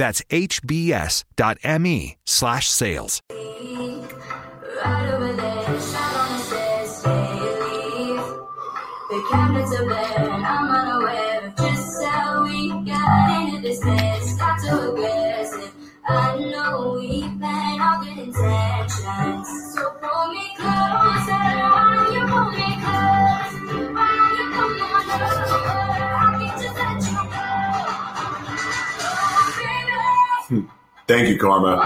[0.00, 3.20] That's hbs.me slash sales.
[3.28, 3.36] Right
[5.12, 7.02] over there, shine on the stairs,
[31.10, 31.70] Thank you, Karma.
[31.70, 31.82] Middle?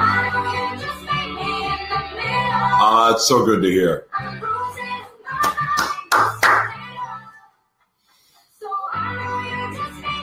[2.78, 4.04] Uh, it's so good to hear.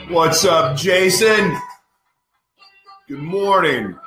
[0.09, 1.58] What's up, Jason?
[3.08, 3.98] Good morning.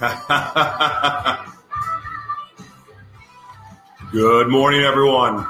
[4.12, 5.46] Good morning, everyone.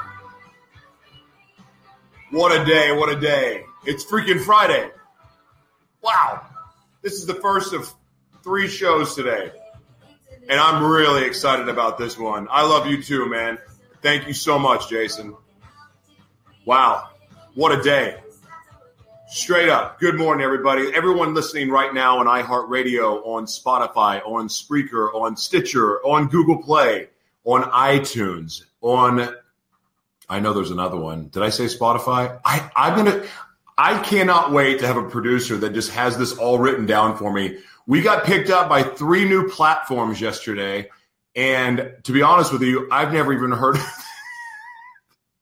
[2.29, 3.63] What a day, what a day.
[3.85, 4.89] It's freaking Friday.
[6.01, 6.45] Wow.
[7.01, 7.93] This is the first of
[8.43, 9.51] three shows today.
[10.49, 12.49] And I'm really excited about this one.
[12.51, 13.57] I love you too, man.
[14.01, 15.37] Thank you so much, Jason.
[16.65, 17.11] Wow.
[17.55, 18.17] What a day.
[19.29, 19.97] Straight up.
[19.99, 20.93] Good morning, everybody.
[20.93, 27.07] Everyone listening right now on iHeartRadio, on Spotify, on Spreaker, on Stitcher, on Google Play,
[27.45, 29.33] on iTunes, on
[30.29, 31.29] I know there's another one.
[31.29, 32.39] Did I say Spotify?
[32.43, 33.23] I, I'm gonna
[33.77, 37.31] I cannot wait to have a producer that just has this all written down for
[37.31, 37.59] me.
[37.85, 40.89] We got picked up by three new platforms yesterday,
[41.35, 43.77] and to be honest with you, I've never even heard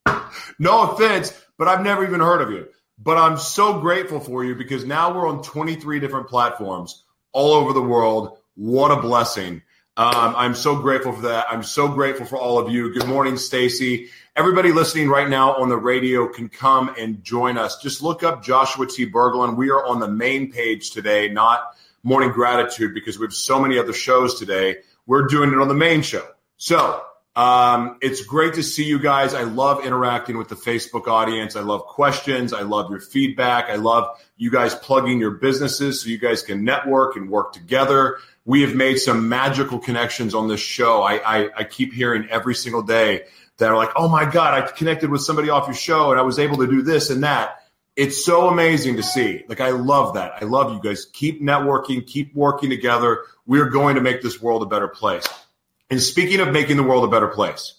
[0.60, 2.68] no offense, but I've never even heard of you.
[3.00, 7.04] But I'm so grateful for you because now we're on 23 different platforms
[7.34, 8.38] all over the world.
[8.56, 9.64] What a blessing.
[9.98, 11.48] Um, I'm so grateful for that.
[11.50, 12.94] I'm so grateful for all of you.
[12.94, 14.10] Good morning, Stacy.
[14.38, 17.82] Everybody listening right now on the radio can come and join us.
[17.82, 19.10] Just look up Joshua T.
[19.10, 19.56] Berglan.
[19.56, 21.74] We are on the main page today, not
[22.04, 24.80] Morning Gratitude, because we have so many other shows today.
[25.06, 26.28] We're doing it on the main show.
[26.58, 27.02] So
[27.38, 29.34] um, it's great to see you guys.
[29.34, 31.56] I love interacting with the Facebook audience.
[31.56, 32.52] I love questions.
[32.52, 33.70] I love your feedback.
[33.70, 38.18] I love you guys plugging your businesses so you guys can network and work together.
[38.44, 41.04] We have made some magical connections on this show.
[41.04, 43.24] I, I, I keep hearing every single day
[43.58, 46.24] that are like, oh my God, I connected with somebody off your show and I
[46.24, 47.62] was able to do this and that.
[47.96, 49.46] It's so amazing to see.
[49.48, 50.34] Like, I love that.
[50.42, 51.06] I love you guys.
[51.14, 53.22] Keep networking, keep working together.
[53.46, 55.26] We're going to make this world a better place.
[55.90, 57.76] And speaking of making the world a better place,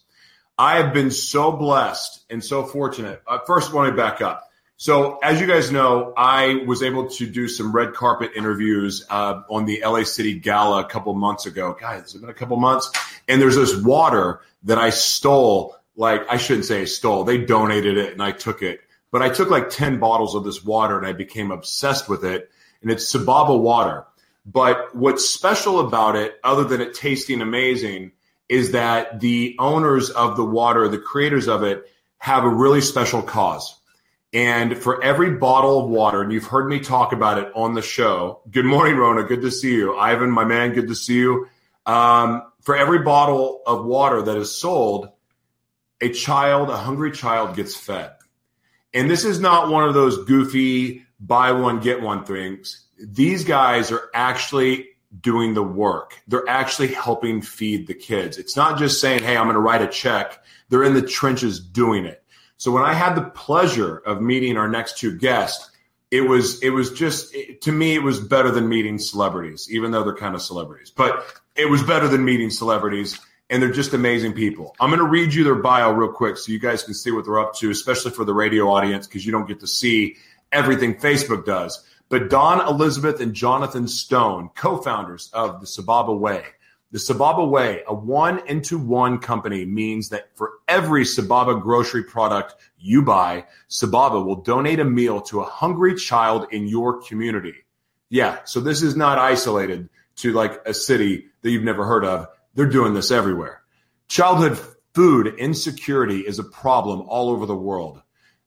[0.56, 3.20] I have been so blessed and so fortunate.
[3.26, 4.45] Uh, first, let me back up.
[4.78, 9.40] So, as you guys know, I was able to do some red carpet interviews uh,
[9.48, 11.74] on the LA City Gala a couple months ago.
[11.80, 12.90] Guys, it's been a couple months.
[13.26, 15.76] And there's this water that I stole.
[15.96, 18.80] Like, I shouldn't say I stole, they donated it and I took it.
[19.10, 22.50] But I took like 10 bottles of this water and I became obsessed with it.
[22.82, 24.04] And it's Sababa water.
[24.44, 28.12] But what's special about it, other than it tasting amazing,
[28.50, 33.22] is that the owners of the water, the creators of it, have a really special
[33.22, 33.74] cause.
[34.32, 37.82] And for every bottle of water, and you've heard me talk about it on the
[37.82, 38.42] show.
[38.50, 39.24] Good morning, Rona.
[39.24, 39.96] Good to see you.
[39.96, 41.48] Ivan, my man, good to see you.
[41.86, 45.08] Um, for every bottle of water that is sold,
[46.00, 48.12] a child, a hungry child, gets fed.
[48.92, 52.86] And this is not one of those goofy buy one, get one things.
[52.98, 54.88] These guys are actually
[55.20, 56.20] doing the work.
[56.26, 58.38] They're actually helping feed the kids.
[58.38, 60.42] It's not just saying, hey, I'm going to write a check.
[60.68, 62.22] They're in the trenches doing it.
[62.58, 65.70] So when I had the pleasure of meeting our next two guests,
[66.10, 70.04] it was it was just to me it was better than meeting celebrities, even though
[70.04, 70.90] they're kind of celebrities.
[70.90, 71.24] But
[71.56, 73.18] it was better than meeting celebrities,
[73.50, 74.74] and they're just amazing people.
[74.80, 77.24] I'm going to read you their bio real quick so you guys can see what
[77.24, 80.16] they're up to, especially for the radio audience because you don't get to see
[80.52, 81.84] everything Facebook does.
[82.08, 86.44] But Dawn Elyzabeth and Jonathan Stone, co-founders of the Sababa Way.
[86.92, 92.54] The Sababa Way, a one into one company, means that for every Sababa grocery product
[92.78, 97.54] you buy, Sababa will donate a meal to a hungry child in your community.
[98.08, 102.28] Yeah, so this is not isolated to like a city that you've never heard of.
[102.54, 103.62] They're doing this everywhere.
[104.08, 104.58] Childhood
[104.94, 108.00] food insecurity is a problem all over the world.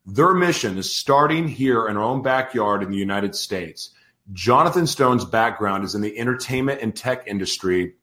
[0.05, 3.91] Their mission is starting here in our own backyard in the United States.
[4.31, 7.95] Jonathan Stone's background is in the entertainment and tech industry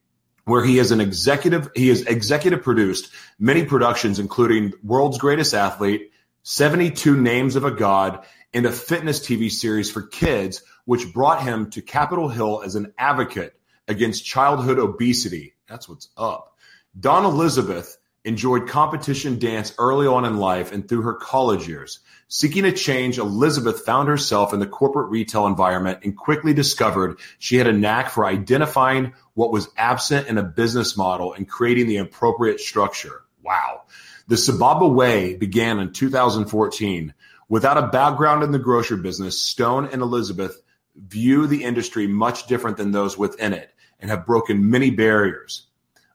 [0.47, 6.11] where he is an executive he has executive produced many productions including World's Greatest Athlete,
[6.43, 11.69] 72 Names of a God, and a fitness TV series for kids which brought him
[11.71, 13.59] to Capitol Hill as an advocate
[13.89, 15.53] against childhood obesity.
[15.67, 16.55] That's what's up.
[16.97, 21.99] Dawn Elyzabeth enjoyed competition dance early on in life and through her college years.
[22.29, 27.55] Seeking a change, Elyzabeth found herself in the corporate retail environment and quickly discovered she
[27.55, 31.97] had a knack for identifying what was absent in a business model and creating the
[31.97, 33.23] appropriate structure.
[33.41, 33.83] Wow.
[34.27, 37.13] The Sababa Way began in 2014.
[37.47, 40.55] Without a background in the grocery business, Stone and Elyzabeth
[40.97, 45.67] view the industry much different than those within it and have broken many barriers.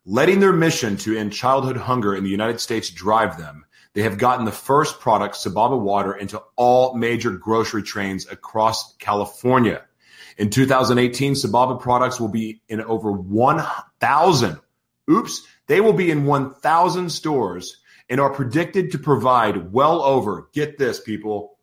[0.05, 4.19] Letting their mission to end childhood hunger in the United States drive them, they have
[4.19, 9.85] gotten the first product, Sababa Water, into all major grocery chains across California.
[10.39, 14.59] In 2018, Sababa products will be in over 1,000.
[15.11, 17.79] Oops, they will be in 1,000 stores
[18.09, 21.59] and are predicted to provide well over, get this, people,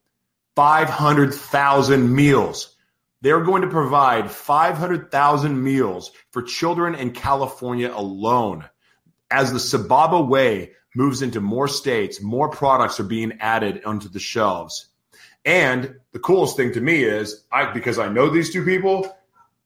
[0.55, 2.75] 500,000 meals
[3.21, 8.65] they're going to provide 500,000 meals for children in California alone.
[9.29, 14.19] As the Sababa Way moves into more states, more products are being added onto the
[14.19, 14.87] shelves.
[15.45, 19.15] And the coolest thing to me is, I because I know these two people,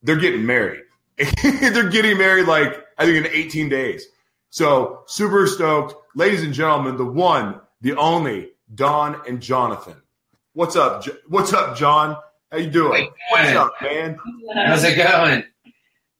[0.04, 0.84] they're getting married.
[1.44, 4.06] they're getting married like I think in 18 days.
[4.50, 6.98] So super stoked, ladies and gentlemen.
[6.98, 9.96] The one, the only, Dawn and Jonathan.
[10.54, 11.06] What's up?
[11.28, 12.18] What's up, John?
[12.52, 13.10] How you doing?
[13.32, 14.18] What's up, man?
[14.54, 15.44] How's it going?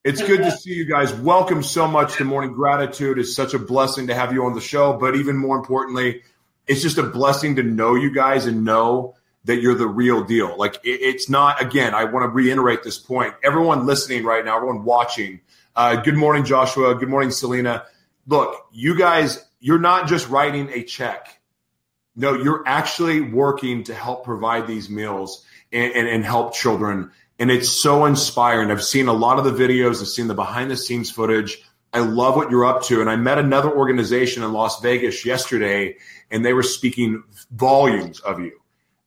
[0.04, 1.14] It's good to see you guys.
[1.14, 3.18] Welcome so much to Morning Gratitude.
[3.18, 6.24] It's such a blessing to have you on the show, but even more importantly,
[6.68, 9.16] it's just a blessing to know you guys and know
[9.46, 10.58] that you're the real deal.
[10.58, 11.62] Like it's not.
[11.62, 13.34] Again, I want to reiterate this point.
[13.46, 15.40] Everyone listening right now, everyone watching.
[15.74, 16.96] Uh, good morning, Joshua.
[16.96, 17.86] Good morning, Selena.
[18.28, 21.40] Look, you guys, you're not just writing a check.
[22.14, 27.12] No, you're actually working to help provide these meals and, and, and help children.
[27.44, 28.72] And it's so inspiring.
[28.72, 31.62] I've seen a lot of the videos, I've seen the behind the scenes footage.
[31.92, 33.02] I love what you're up to.
[33.02, 35.98] And I met another organization in Las Vegas yesterday,
[36.32, 38.54] and they were speaking volumes of you,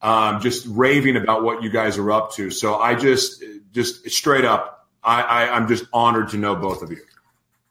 [0.02, 2.50] um, just raving about what you guys are up to.
[2.50, 3.42] So I just,
[3.72, 7.00] just straight up, I, I, I'm just honored to know both of you.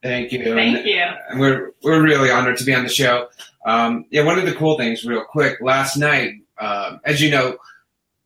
[0.02, 0.44] Thank you.
[0.46, 1.04] Thank and, you.
[1.30, 3.28] And we're we're really honored to be on the show.
[3.68, 7.58] Um, yeah, one of the cool things, real quick, last night, uh, as you know,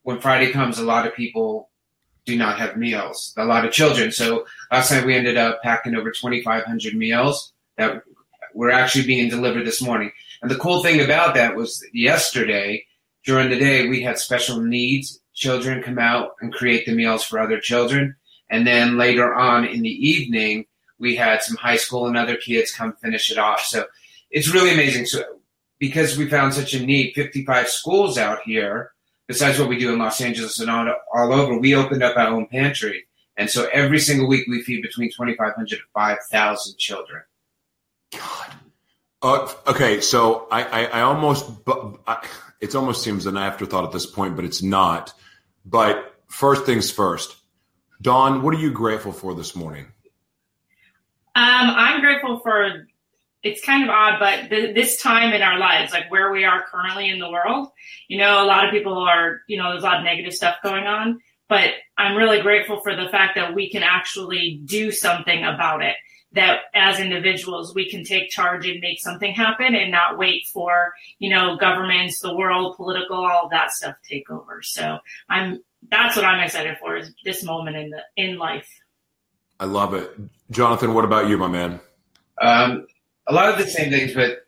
[0.03, 1.68] when Friday comes, a lot of people
[2.29, 4.11] do not have meals, a lot of children.
[4.11, 8.03] So last night we ended up packing over 2,500 meals that
[8.53, 10.11] were actually being delivered this morning.
[10.41, 12.85] And the cool thing about that was yesterday,
[13.25, 17.39] during the day, we had special needs children come out and create the meals for
[17.39, 18.15] other children.
[18.49, 20.65] And then later on in the evening,
[20.99, 23.61] we had some high school and other kids come finish it off.
[23.61, 23.85] So
[24.31, 25.05] it's really amazing.
[25.05, 25.23] So
[25.79, 28.91] because we found such a need, 55 schools out here
[29.29, 32.29] besides what we do in Los Angeles and all, all over, we opened up our
[32.29, 33.05] own pantry.
[33.37, 37.21] And so every single week we feed between 2,500 to 5,000 children.
[38.11, 38.53] God.
[39.21, 41.47] Uh, okay, so I, I, I almost,
[42.07, 42.27] I,
[42.59, 45.13] it almost seems an afterthought at this point, but it's not.
[45.63, 47.35] But first things first,
[48.01, 49.85] Dawn, what are you grateful for this morning?
[51.35, 52.87] Um, I'm grateful for
[53.43, 56.65] it's kind of odd, but th- this time in our lives, like where we are
[56.69, 57.69] currently in the world,
[58.07, 60.57] you know, a lot of people are, you know, there's a lot of negative stuff
[60.61, 65.43] going on, but I'm really grateful for the fact that we can actually do something
[65.43, 65.95] about it.
[66.33, 70.93] That as individuals, we can take charge and make something happen and not wait for,
[71.17, 74.61] you know, governments, the world, political, all of that stuff take over.
[74.61, 78.69] So I'm, that's what I'm excited for is this moment in the, in life.
[79.59, 80.15] I love it.
[80.51, 81.79] Jonathan, what about you, my man?
[82.39, 82.85] Um,
[83.29, 84.47] a lot of the same things, but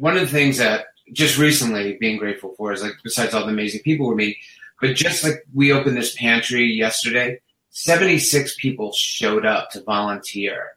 [0.00, 3.52] one of the things that just recently being grateful for is like besides all the
[3.52, 4.34] amazing people we're meeting,
[4.80, 7.40] but just like we opened this pantry yesterday,
[7.70, 10.72] 76 people showed up to volunteer.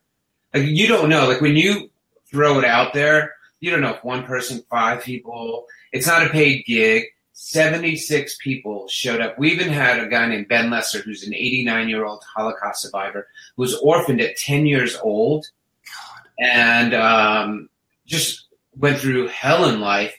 [0.53, 1.89] Like you don't know, like when you
[2.29, 6.29] throw it out there, you don't know if one person, five people, it's not a
[6.29, 7.05] paid gig.
[7.33, 9.39] 76 people showed up.
[9.39, 13.27] We even had a guy named Ben Lesser, who's an 89 year old Holocaust survivor,
[13.55, 15.47] who was orphaned at 10 years old
[16.39, 17.69] and um,
[18.05, 20.15] just went through hell in life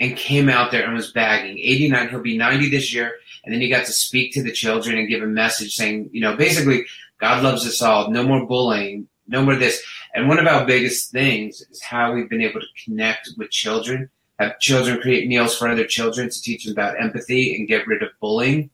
[0.00, 1.58] and came out there and was bagging.
[1.58, 3.12] 89 he'll be 90 this year
[3.44, 6.20] and then he got to speak to the children and give a message saying you
[6.20, 6.84] know basically
[7.20, 8.10] god loves us all.
[8.10, 9.08] No more bullying.
[9.26, 9.82] No more this.
[10.14, 14.10] And one of our biggest things is how we've been able to connect with children
[14.38, 18.02] have children create meals for other children to teach them about empathy and get rid
[18.02, 18.70] of bullying.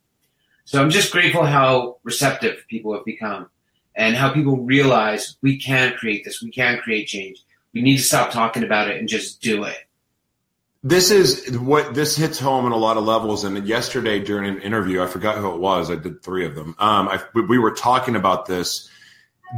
[0.65, 3.51] So I'm just grateful how receptive people have become
[4.01, 7.45] and how people realize we can create this, we can create change.
[7.75, 9.77] We need to stop talking about it and just do it.
[10.83, 13.45] This is what this hits home on a lot of levels.
[13.45, 15.91] And yesterday during an interview, I forgot who it was.
[15.91, 16.75] I did three of them.
[16.79, 18.89] Um, I, we were talking about this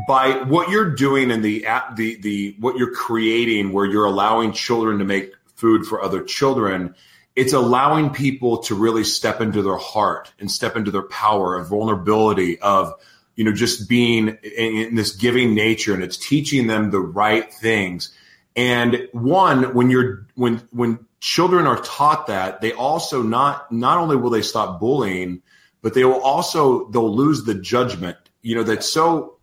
[0.09, 4.53] by what you're doing in the app, the the what you're creating, where you're allowing
[4.53, 6.97] children to make food for other children.
[7.37, 11.69] It's allowing people to really step into their heart and step into their power of
[11.69, 12.95] vulnerability of
[13.37, 17.53] you know just being in, in this giving nature, and it's teaching them the right
[17.53, 18.17] things.
[18.55, 24.17] And one, when you're when when children are taught that, they also not not only
[24.17, 25.43] will they stop bullying,
[25.81, 28.17] but they will also they'll lose the judgment.
[28.43, 29.37] You know, that's so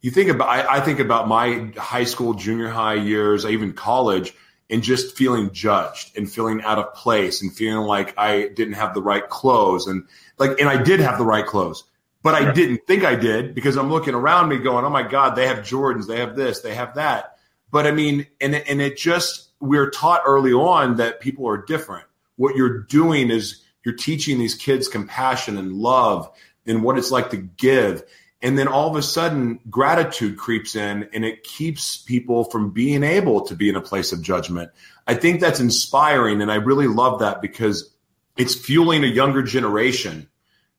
[0.00, 4.34] you think about I, I think about my high school, junior high years, even college,
[4.68, 8.94] and just feeling judged and feeling out of place and feeling like I didn't have
[8.94, 10.06] the right clothes and
[10.38, 11.84] like and I did have the right clothes.
[12.22, 15.36] But I didn't think I did because I'm looking around me going, oh my God,
[15.36, 17.36] they have Jordans, they have this, they have that.
[17.70, 22.06] But I mean, and and it just we're taught early on that people are different.
[22.36, 26.30] What you're doing is you're teaching these kids compassion and love
[26.66, 28.02] and what it's like to give.
[28.42, 33.02] And then all of a sudden, gratitude creeps in and it keeps people from being
[33.02, 34.70] able to be in a place of judgment.
[35.06, 36.42] I think that's inspiring.
[36.42, 37.90] And I really love that because
[38.36, 40.28] it's fueling a younger generation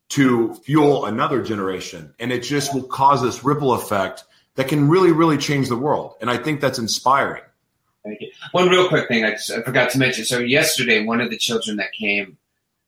[0.10, 2.14] to fuel another generation.
[2.20, 4.24] And it just will cause this ripple effect
[4.56, 6.16] that can really, really change the world.
[6.22, 7.44] And I think that's inspiring.
[8.52, 10.24] One real quick thing I, just, I forgot to mention.
[10.26, 12.38] So yesterday, one of the children that came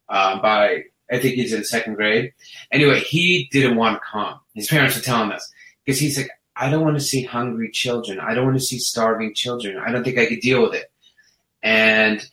[0.08, 2.34] uh, by, I think he's in second grade.
[2.72, 4.40] Anyway, he didn't want to come.
[4.54, 5.52] His parents were telling us
[5.86, 8.20] because he's like, I don't want to see hungry children.
[8.20, 9.78] I don't want to see starving children.
[9.78, 10.92] I don't think I could deal with it.
[11.62, 12.26] And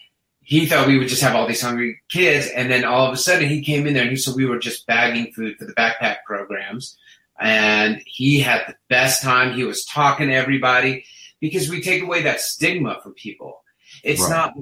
[0.47, 2.47] he thought we would just have all these hungry kids.
[2.47, 4.61] And then all of a sudden he came in there and he said we were
[4.61, 6.97] just bagging food for the backpack programs.
[7.41, 9.55] And he had the best time.
[9.57, 11.05] He was talking to everybody
[11.41, 13.65] because we take away that stigma from people.
[14.05, 14.31] It's right.
[14.31, 14.55] not,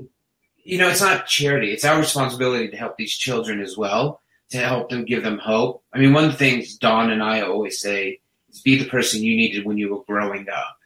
[0.65, 1.71] you know, it's not charity.
[1.71, 4.23] It's our responsibility to help these children as well,
[4.53, 5.83] to help them, give them hope.
[5.93, 9.23] I mean, one of the things Dawn and I always say is be the person
[9.23, 10.79] you needed when you were growing up.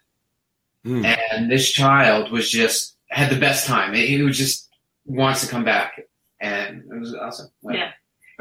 [0.85, 1.05] Mm.
[1.05, 3.95] And this child was just, had the best time.
[3.95, 4.68] He was just
[5.09, 6.01] wants to come back.
[6.41, 7.49] And it was awesome.
[7.63, 7.91] Like, yeah.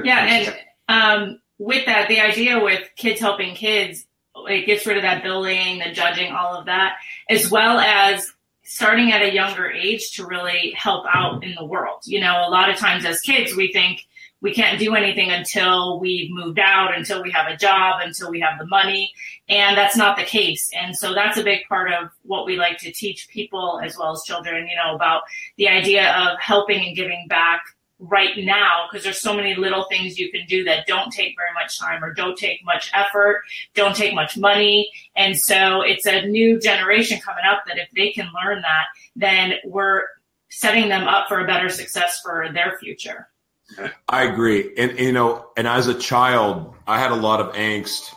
[0.04, 0.20] Yeah.
[0.20, 0.56] And,
[0.88, 4.06] um, with that, the idea with kids helping kids
[4.46, 6.98] it gets rid of that bullying, the judging, all of that,
[7.30, 8.32] as well as
[8.64, 12.02] starting at a younger age to really help out in the world.
[12.06, 14.06] You know, a lot of times as kids, we think
[14.41, 18.39] we can't do anything until we've moved out, until we have a job, until we
[18.39, 19.12] have the money.
[19.50, 20.70] And that's not the case.
[20.79, 24.12] And so that's a big part of what we like to teach people as well
[24.12, 25.24] as children, you know, about
[25.58, 27.62] the idea of helping and giving back
[28.00, 31.53] right now because there's so many little things you can do that don't take very
[31.53, 33.41] much time or don't take much effort,
[33.74, 34.91] don't take much money.
[35.15, 39.53] And so it's a new generation coming up that if they can learn that, then
[39.65, 40.03] we're
[40.50, 43.27] setting them up for a better success for their future.
[44.08, 44.74] I agree.
[44.78, 48.14] And, you know, and as a child, I had a lot of angst,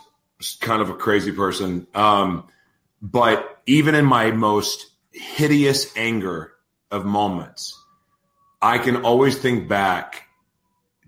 [0.59, 1.87] kind of a crazy person.
[1.93, 2.47] Um,
[3.01, 6.53] but even in my most hideous anger
[6.89, 7.77] of moments,
[8.61, 10.27] I can always think back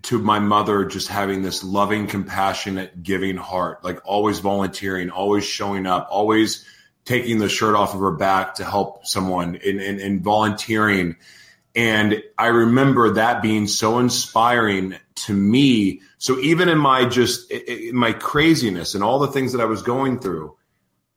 [0.02, 5.86] to my mother just having this loving, compassionate, giving heart, like always volunteering, always showing
[5.86, 6.66] up, always
[7.04, 11.16] taking the shirt off of her back to help someone and, and, and volunteering.
[11.74, 14.94] And I remember that being so inspiring
[15.26, 16.02] to me.
[16.18, 19.82] So even in my just in my craziness and all the things that I was
[19.82, 20.56] going through,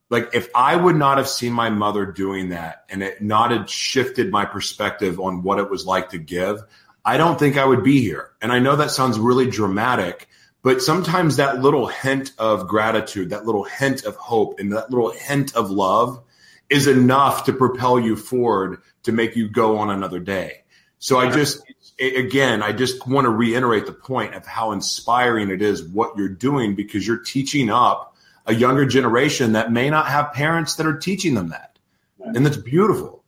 [0.09, 3.69] like if I would not have seen my mother doing that and it not had
[3.69, 6.63] shifted my perspective on what it was like to give,
[7.05, 8.31] I don't think I would be here.
[8.41, 10.27] And I know that sounds really dramatic,
[10.63, 15.11] but sometimes that little hint of gratitude, that little hint of hope, and that little
[15.11, 16.23] hint of love
[16.69, 20.63] is enough to propel you forward to make you go on another day.
[20.99, 21.63] So I just,
[21.99, 26.27] again, I just want to reiterate the point of how inspiring it is what you're
[26.27, 28.15] doing because you're teaching up
[28.47, 31.77] a younger generation that may not have parents that are teaching them that.
[32.19, 33.23] And that's beautiful.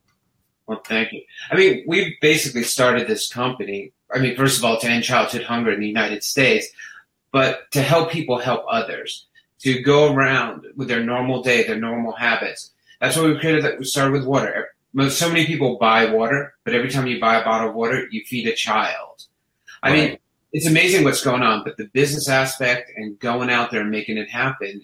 [0.66, 1.22] Well, thank you.
[1.50, 3.92] I mean, we basically started this company.
[4.12, 6.68] I mean, first of all, to end childhood hunger in the United States,
[7.32, 9.26] but to help people help others,
[9.60, 12.72] to go around with their normal day, their normal habits.
[13.00, 13.78] That's why we created that.
[13.78, 14.68] We started with water.
[15.08, 18.24] So many people buy water, but every time you buy a bottle of water, you
[18.24, 19.24] feed a child.
[19.82, 20.10] I right.
[20.10, 20.18] mean,
[20.52, 24.18] it's amazing what's going on, but the business aspect and going out there and making
[24.18, 24.82] it happen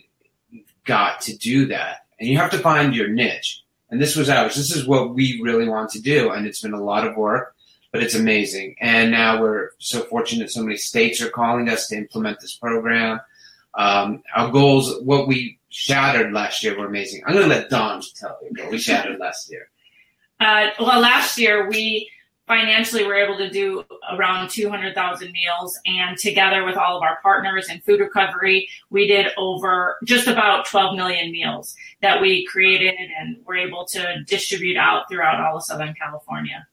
[0.50, 2.06] you've got to do that.
[2.18, 3.62] And you have to find your niche.
[3.90, 4.54] And this was ours.
[4.54, 6.30] This is what we really want to do.
[6.30, 7.54] And it's been a lot of work.
[7.92, 8.76] but it's amazing.
[8.80, 13.20] And now we're so fortunate so many states are calling us to implement this program.
[13.76, 17.23] Um, our goals, what we shattered last year, were amazing.
[17.26, 19.68] I'm going to let Dawn tell you what we shattered last year.
[20.40, 22.11] Uh, well, last year we
[22.47, 27.68] financially were able to do around 200,000 meals, and together with all of our partners
[27.68, 33.37] in food recovery, we did over just about 12 million meals that we created and
[33.45, 36.66] were able to distribute out throughout all of Southern California.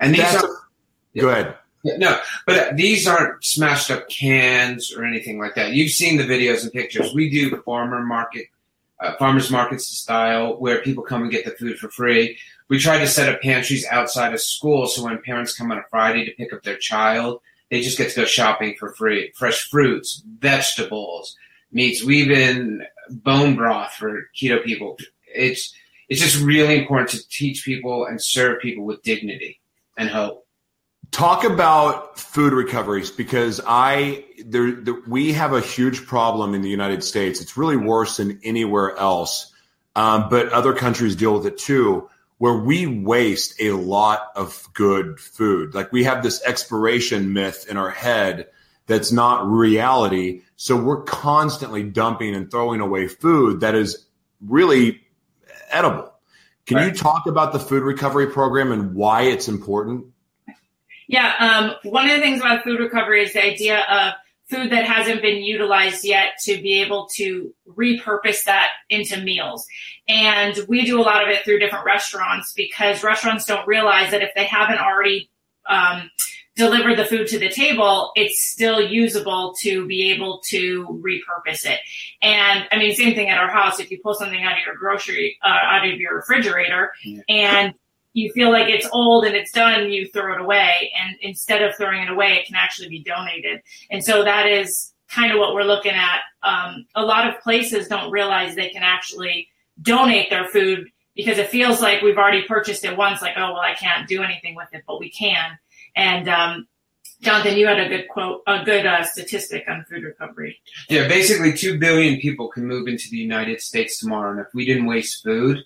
[0.00, 1.56] And these That's are a- go ahead.
[1.84, 5.72] No, but these aren't smashed up cans or anything like that.
[5.72, 7.12] You've seen the videos and pictures.
[7.14, 8.46] We do farmer market,
[9.00, 12.38] uh, farmers markets style, where people come and get the food for free.
[12.68, 15.84] We try to set up pantries outside of school, so when parents come on a
[15.90, 19.32] Friday to pick up their child, they just get to go shopping for free.
[19.34, 21.36] Fresh fruits, vegetables,
[21.70, 22.02] meats.
[22.02, 24.96] We even bone broth for keto people.
[25.26, 25.74] It's
[26.08, 29.60] it's just really important to teach people and serve people with dignity
[29.96, 30.43] and hope.
[31.14, 36.68] Talk about food recoveries because I there, there we have a huge problem in the
[36.68, 37.40] United States.
[37.40, 39.52] It's really worse than anywhere else,
[39.94, 42.10] um, but other countries deal with it too.
[42.38, 45.72] Where we waste a lot of good food.
[45.72, 48.48] Like we have this expiration myth in our head
[48.88, 50.42] that's not reality.
[50.56, 54.04] So we're constantly dumping and throwing away food that is
[54.40, 55.00] really
[55.70, 56.12] edible.
[56.66, 60.06] Can you talk about the food recovery program and why it's important?
[61.08, 64.14] Yeah, um, one of the things about food recovery is the idea of
[64.48, 69.66] food that hasn't been utilized yet to be able to repurpose that into meals.
[70.06, 74.22] And we do a lot of it through different restaurants because restaurants don't realize that
[74.22, 75.30] if they haven't already
[75.66, 76.10] um,
[76.56, 81.80] delivered the food to the table, it's still usable to be able to repurpose it.
[82.20, 83.80] And I mean, same thing at our house.
[83.80, 87.22] If you pull something out of your grocery, uh, out of your refrigerator, Yeah.
[87.28, 87.74] and
[88.14, 90.92] you feel like it's old and it's done, you throw it away.
[90.98, 93.60] And instead of throwing it away, it can actually be donated.
[93.90, 96.20] And so that is kind of what we're looking at.
[96.42, 99.48] Um, a lot of places don't realize they can actually
[99.82, 103.60] donate their food because it feels like we've already purchased it once, like, oh, well,
[103.60, 105.58] I can't do anything with it, but we can.
[105.96, 106.68] And um,
[107.20, 110.60] Jonathan, you had a good quote, a good uh, statistic on food recovery.
[110.88, 114.64] Yeah, basically, two billion people can move into the United States tomorrow, and if we
[114.64, 115.58] didn't waste food,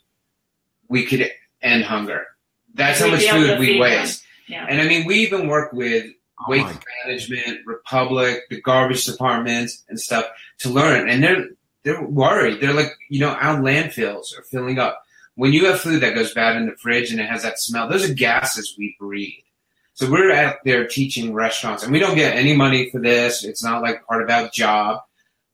[0.89, 1.31] we could
[1.63, 2.27] end hunger.
[2.79, 4.25] That's how much be able to food we waste.
[4.49, 4.65] Yeah.
[4.67, 6.07] And I mean, we even work with
[6.41, 10.25] Oh waste management, Republic, the garbage departments, and stuff
[10.61, 11.09] to learn.
[11.09, 11.49] And they're
[11.83, 12.61] they're worried.
[12.61, 15.03] They're like, you know, our landfills are filling up.
[15.35, 17.89] When you have food that goes bad in the fridge and it has that smell,
[17.89, 19.45] those are gases we breathe.
[19.95, 23.45] So we're out there teaching restaurants, and we don't get any money for this.
[23.45, 25.03] It's not like part of our job,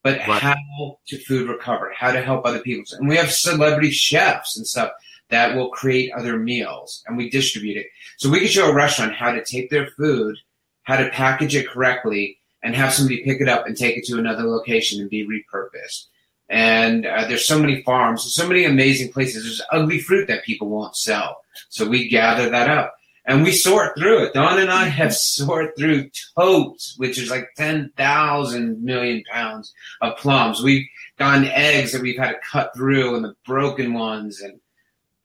[0.02, 0.42] but Right.
[0.42, 2.84] how to food recover, how to help other people.
[2.98, 4.90] And we have celebrity chefs and stuff
[5.34, 7.86] that will create other meals, and we distribute it.
[8.18, 10.36] So we can show a restaurant how to take their food,
[10.84, 14.18] how to package it correctly, and have somebody pick it up and take it to
[14.18, 16.06] another location and be repurposed.
[16.48, 19.42] And uh, there's so many farms, so many amazing places.
[19.42, 21.42] There's ugly fruit that people won't sell.
[21.68, 22.94] So we gather that up
[23.26, 24.34] and we sort through it.
[24.34, 30.62] Dawn and I have sorted through totes, which is like 10,000 million pounds of plums.
[30.62, 30.86] We've
[31.18, 34.40] gotten eggs that we've had to cut through and the broken ones.
[34.40, 34.60] And,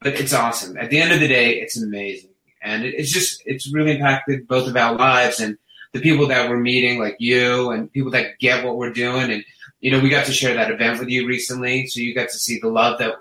[0.00, 0.76] but it's awesome.
[0.76, 2.30] At the end of the day, it's amazing.
[2.62, 5.56] And it, it's just, it's really impacted both of our lives and
[5.92, 9.30] the people that we're meeting, like you and people that get what we're doing.
[9.30, 9.44] And,
[9.80, 11.86] you know, we got to share that event with you recently.
[11.86, 13.14] So you got to see the love that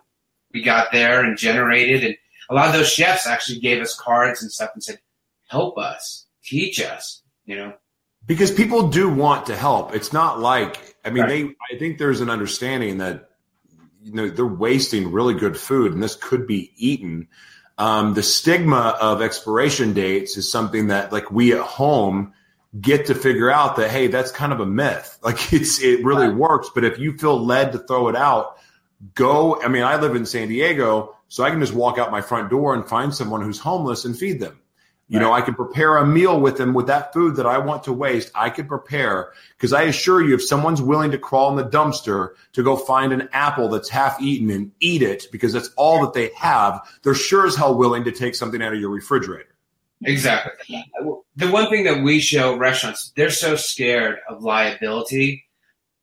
[0.53, 2.03] we got there and generated.
[2.03, 2.15] And
[2.49, 4.99] a lot of those chefs actually gave us cards and stuff and said,
[5.47, 7.73] help us, teach us, you know?
[8.25, 9.95] because people do want to help.
[9.95, 11.29] It's not like I mean Right.
[11.47, 11.75] they.
[11.75, 13.28] I think there's an understanding that
[14.03, 17.27] you know they're wasting really good food, and this could be eaten.
[17.77, 22.33] Um, the stigma of expiration dates is something that like we at home
[22.79, 26.27] get to figure out that hey that's kind of a myth like it's it really
[26.27, 26.35] Right.
[26.35, 28.57] works but if you feel led to throw it out
[29.15, 32.21] go i mean i live in san diego so i can just walk out my
[32.21, 34.59] front door and find someone who's homeless and feed them
[35.09, 37.83] you know i can prepare a meal with them with that food that i want
[37.83, 38.31] to waste.
[38.33, 42.35] I could prepare because i assure you if someone's willing to crawl in the dumpster
[42.53, 46.13] to go find an apple that's half eaten and eat it because that's all that
[46.13, 49.49] they have they're sure as hell willing to take something out of your refrigerator.
[50.03, 50.85] Exactly.
[51.35, 55.45] The one thing that we show restaurants, they're so scared of liability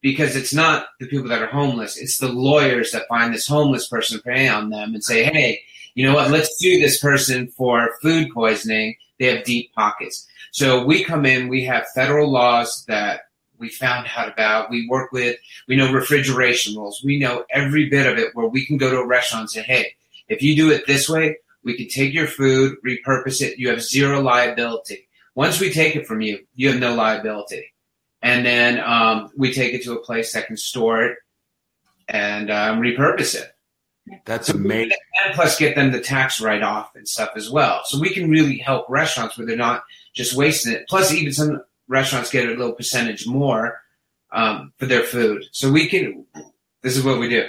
[0.03, 3.89] because it's not the people that are homeless, it's the lawyers that find this homeless
[3.89, 5.63] person, prey on them, and say, hey,
[5.97, 8.95] you know what, let's sue this person for food poisoning.
[9.19, 10.29] They have deep pockets.
[10.53, 13.23] So we come in, we have federal laws that
[13.59, 14.71] we found out about.
[14.71, 17.03] We work with, we know refrigeration rules.
[17.03, 19.63] We know every bit of it where we can go to a restaurant and say,
[19.63, 19.95] hey,
[20.29, 23.59] if you do it this way, We can take your food, repurpose it.
[23.59, 25.09] You have zero liability.
[25.35, 27.75] Once we take it from you, you have no liability.
[28.23, 31.19] And then um, we take it to a place that can store it
[32.07, 33.51] and um, repurpose it.
[34.25, 34.97] That's amazing.
[35.25, 37.83] And plus get them the tax write off and stuff as well.
[37.85, 40.87] So we can really help restaurants where they're not just wasting it.
[40.89, 43.81] Plus, even some restaurants get a little percentage more
[44.33, 45.45] um, for their food.
[45.53, 46.27] So we can,
[46.83, 47.49] this is what we do.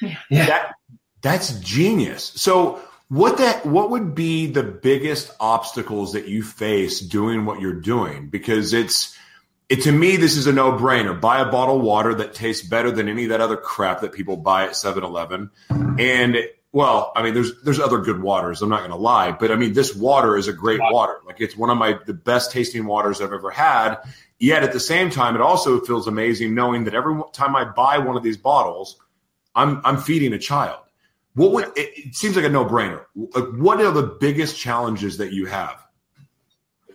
[0.00, 0.46] Yeah.
[0.46, 0.74] That,
[1.22, 2.32] that's genius.
[2.36, 7.80] So what that what would be the biggest obstacles that you face doing what you're
[7.80, 8.28] doing?
[8.28, 9.16] Because it's
[9.68, 11.18] it to me this is a no-brainer.
[11.18, 14.12] Buy a bottle of water that tastes better than any of that other crap that
[14.12, 15.50] people buy at 7-Eleven.
[15.98, 16.36] And
[16.72, 19.56] well, I mean there's there's other good waters, I'm not going to lie, but I
[19.56, 21.20] mean this water is a great water.
[21.26, 23.98] Like it's one of my the best tasting waters I've ever had.
[24.38, 27.98] Yet at the same time it also feels amazing knowing that every time I buy
[27.98, 29.00] one of these bottles,
[29.54, 30.80] I'm I'm feeding a child.
[31.34, 33.04] What would it, it seems like a no brainer?
[33.14, 35.83] Like, what are the biggest challenges that you have?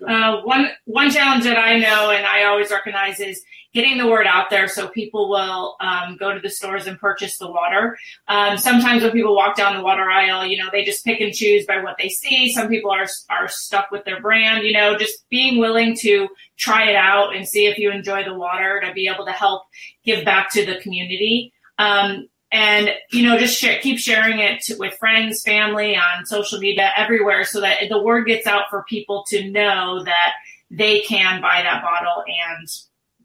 [0.08, 4.26] Uh, one one challenge that I know and I always recognize is getting the word
[4.26, 7.98] out there so people will um, go to the stores and purchase the water.
[8.28, 11.34] Um, sometimes when people walk down the water aisle, you know, they just pick and
[11.34, 12.52] choose by what they see.
[12.52, 14.66] Some people are are stuck with their brand.
[14.66, 18.34] You know, just being willing to try it out and see if you enjoy the
[18.34, 19.64] water to be able to help
[20.04, 21.54] give back to the community.
[21.78, 26.92] Um, and you know just share, keep sharing it with friends family on social media
[26.96, 30.34] everywhere so that the word gets out for people to know that
[30.72, 32.68] they can buy that bottle and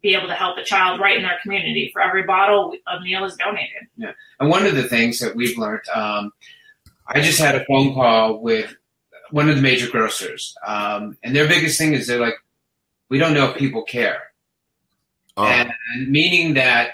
[0.01, 1.89] be able to help a child right in their community.
[1.91, 3.87] For every bottle a meal is donated.
[3.97, 4.11] Yeah.
[4.39, 6.31] And one of the things that we've learned um,
[7.07, 8.75] i just had a phone call with
[9.29, 12.35] one of the major grocers um, and their biggest thing is they're like
[13.09, 14.23] we don't know if people care.
[15.37, 15.43] Oh.
[15.43, 15.69] and
[16.07, 16.91] meaning that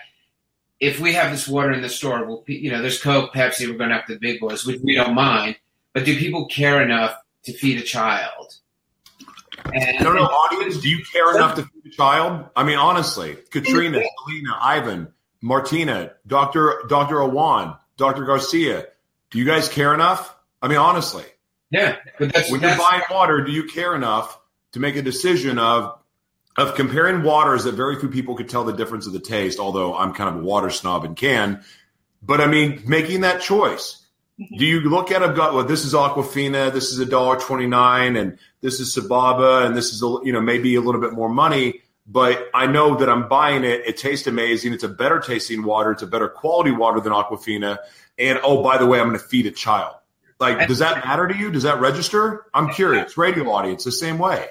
[0.81, 3.77] if we have this water in the store, well, you know, there's Coke, Pepsi, we're
[3.77, 5.55] going after the big boys, which we don't mind.
[5.93, 8.55] But do people care enough to feed a child?
[9.71, 12.49] And, no, no, audience, do you care enough to feed a child?
[12.55, 18.87] I mean, honestly, Katrina, Selena, Ivan, Martina, Doctor Doctor Awan, Doctor Garcia,
[19.29, 20.35] do you guys care enough?
[20.63, 21.25] I mean, honestly,
[21.69, 21.97] yeah.
[22.17, 24.39] But that's, when that's, you're buying water, do you care enough
[24.71, 25.99] to make a decision of
[26.57, 29.95] of comparing waters that very few people could tell the difference of the taste, although
[29.95, 31.63] I'm kind of a water snob and can.
[32.21, 34.05] But I mean, making that choice.
[34.39, 34.57] Mm-hmm.
[34.57, 35.53] Do you look at a gut?
[35.53, 39.75] Well, this is Aquafina, this is a dollar twenty nine, and this is Sababa, and
[39.75, 41.81] this is a, you know maybe a little bit more money.
[42.07, 43.83] But I know that I'm buying it.
[43.85, 44.73] It tastes amazing.
[44.73, 45.91] It's a better tasting water.
[45.91, 47.77] It's a better quality water than Aquafina.
[48.17, 49.95] And oh, by the way, I'm going to feed a child.
[50.39, 51.51] Like, does that matter to you?
[51.51, 52.47] Does that register?
[52.53, 53.15] I'm curious.
[53.17, 54.47] Radio audience, the same way.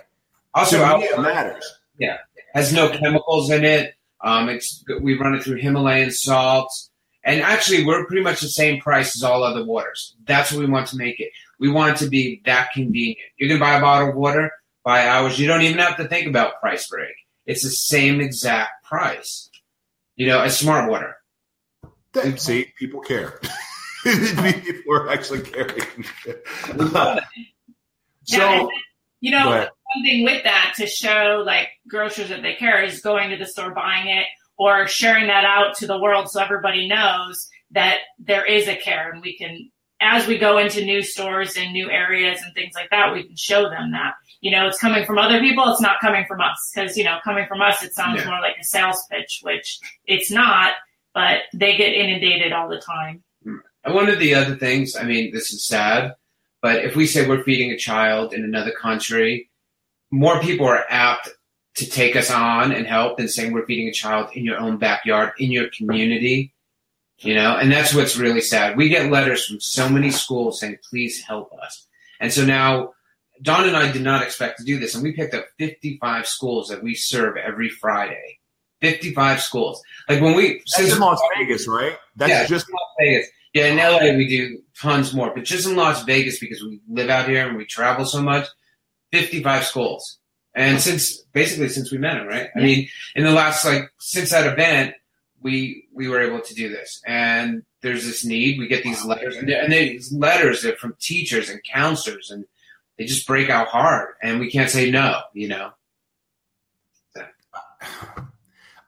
[0.54, 1.79] Also, it matters.
[2.00, 2.16] Yeah,
[2.54, 3.94] has no chemicals in it.
[4.22, 6.90] Um, it's we run it through Himalayan salts,
[7.24, 10.16] and actually we're pretty much the same price as all other waters.
[10.24, 11.30] That's what we want to make it.
[11.58, 13.18] We want it to be that convenient.
[13.38, 14.50] You can buy a bottle of water,
[14.82, 15.38] buy ours.
[15.38, 17.14] You don't even have to think about price break.
[17.44, 19.50] It's the same exact price.
[20.16, 21.16] You know, as smart water.
[22.36, 23.40] See, people care.
[24.04, 26.04] people are actually caring.
[26.76, 27.18] so,
[28.26, 28.66] yeah,
[29.20, 33.36] you know something with that to show like grocers that they care is going to
[33.36, 34.26] the store buying it
[34.58, 39.10] or sharing that out to the world so everybody knows that there is a care
[39.10, 39.70] and we can
[40.02, 43.36] as we go into new stores and new areas and things like that we can
[43.36, 44.14] show them that.
[44.40, 47.18] You know it's coming from other people it's not coming from us because you know
[47.22, 48.28] coming from us it sounds yeah.
[48.28, 50.72] more like a sales pitch which it's not
[51.12, 53.22] but they get inundated all the time.
[53.42, 53.56] Hmm.
[53.84, 56.14] And one of the other things i mean this is sad
[56.62, 59.49] but if we say we're feeding a child in another country
[60.10, 61.28] more people are apt
[61.76, 64.76] to take us on and help than saying we're feeding a child in your own
[64.78, 66.52] backyard, in your community.
[67.18, 68.78] You know, and that's what's really sad.
[68.78, 71.86] We get letters from so many schools saying, please help us.
[72.18, 72.94] And so now
[73.42, 76.68] Dawn and I did not expect to do this, and we picked up 55 schools
[76.68, 78.38] that we serve every Friday.
[78.80, 79.82] 55 schools.
[80.08, 81.96] Like when we That's in Las Vegas, right?
[82.16, 83.26] That's yeah, just Las Vegas.
[83.52, 87.10] Yeah, in LA we do tons more, but just in Las Vegas because we live
[87.10, 88.46] out here and we travel so much,
[89.12, 90.18] 55 schools.
[90.54, 92.48] And since basically since we met him, right?
[92.56, 94.94] I mean, in the last like since that event,
[95.40, 97.00] we we were able to do this.
[97.06, 98.58] And there's this need.
[98.58, 102.44] We get these letters, and, and these letters are from teachers and counselors, and
[102.98, 105.20] they just break out hard, and we can't say no.
[105.32, 105.70] You know.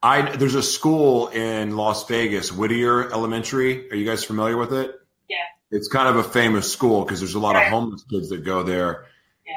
[0.03, 3.91] I there's a school in Las Vegas, Whittier Elementary.
[3.91, 5.01] Are you guys familiar with it?
[5.29, 5.37] Yeah.
[5.71, 8.65] It's kind of a famous school because there's a lot of homeless kids that go
[8.65, 9.07] there.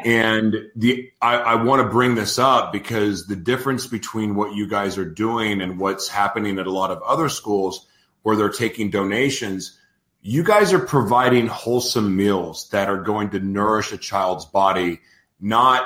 [0.03, 4.67] And the I, I want to bring this up because the difference between what you
[4.67, 7.87] guys are doing and what's happening at a lot of other schools
[8.23, 9.79] where they're taking donations,
[10.21, 15.01] you guys are providing wholesome meals that are going to nourish a child's body,
[15.39, 15.83] not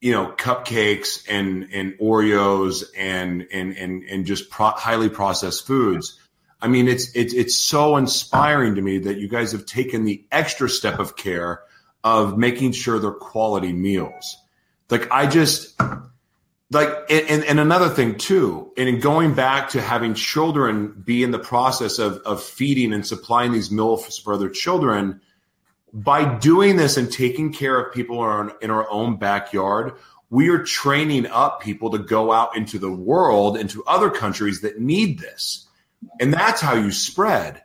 [0.00, 6.20] you know cupcakes and and Oreos and and and and just pro- highly processed foods.
[6.60, 10.24] I mean, it's it's it's so inspiring to me that you guys have taken the
[10.30, 11.62] extra step of care
[12.04, 14.36] of making sure they're quality meals.
[14.90, 15.74] Like I just
[16.70, 21.30] like and, and another thing too and in going back to having children be in
[21.30, 25.20] the process of, of feeding and supplying these meals for their children
[25.92, 29.92] by doing this and taking care of people in our, in our own backyard
[30.30, 34.80] we are training up people to go out into the world into other countries that
[34.80, 35.66] need this
[36.18, 37.62] and that's how you spread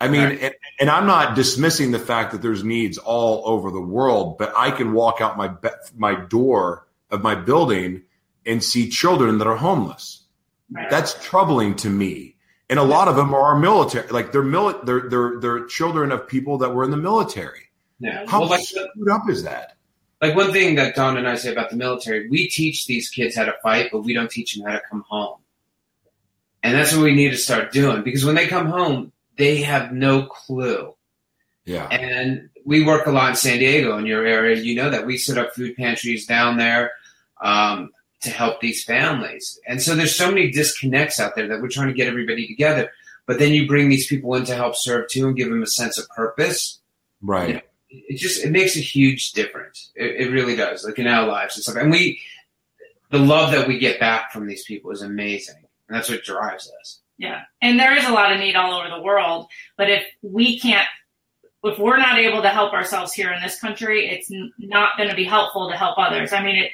[0.00, 0.42] i mean right.
[0.42, 4.52] and, and i'm not dismissing the fact that there's needs all over the world but
[4.56, 5.50] i can walk out my
[5.96, 8.02] my door of my building
[8.46, 10.24] and see children that are homeless.
[10.70, 10.90] Right.
[10.90, 12.36] That's troubling to me.
[12.70, 16.26] And a lot of them are military, like they're mili- they're they're they're children of
[16.26, 17.68] people that were in the military.
[18.00, 18.24] Yeah.
[18.26, 19.76] How well, like, screwed up is that?
[20.20, 23.36] Like one thing that Dawn and I say about the military, we teach these kids
[23.36, 25.40] how to fight, but we don't teach them how to come home.
[26.62, 29.92] And that's what we need to start doing because when they come home, they have
[29.92, 30.94] no clue.
[31.64, 31.86] Yeah.
[31.88, 34.56] And we work a lot in San Diego in your area.
[34.56, 36.92] You know that we set up food pantries down there.
[37.40, 37.90] Um,
[38.24, 39.60] to help these families.
[39.66, 42.90] And so there's so many disconnects out there that we're trying to get everybody together.
[43.26, 45.66] But then you bring these people in to help serve too and give them a
[45.66, 46.80] sense of purpose.
[47.22, 47.48] Right.
[47.48, 49.92] You know, it just it makes a huge difference.
[49.94, 51.76] It, it, really does, like in our lives and stuff.
[51.76, 52.20] And we,
[53.10, 56.70] the love that we get back from these people is amazing, and that's what drives
[56.80, 57.00] us.
[57.18, 59.46] Yeah, and there is a lot of need all over the world.
[59.76, 60.88] But if we can't,
[61.62, 65.14] if we're not able to help ourselves here in this country, it's not going to
[65.14, 66.30] be helpful to help others.
[66.30, 66.42] Mm-hmm.
[66.42, 66.72] I mean, it,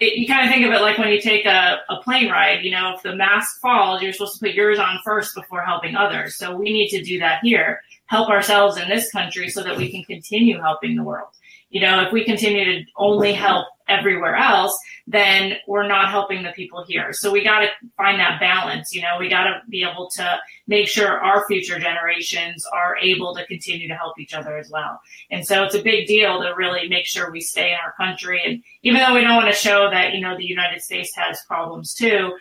[0.00, 2.64] it, you kind of think of it like when you take a, a plane ride,
[2.64, 5.96] you know, if the mask falls, you're supposed to put yours on first before helping
[5.96, 6.36] others.
[6.36, 9.90] So we need to do that here, help ourselves in this country so that we
[9.90, 11.30] can continue helping the world.
[11.70, 16.52] You know, if we continue to only help everywhere else, then we're not helping the
[16.52, 17.12] people here.
[17.12, 18.94] So we got to find that balance.
[18.94, 23.34] You know, we got to be able to make sure our future generations are able
[23.34, 25.00] to continue to help each other as well.
[25.30, 28.42] And so it's a big deal to really make sure we stay in our country.
[28.44, 31.40] And even though we don't want to show that, you know, the United States has
[31.46, 32.32] problems too,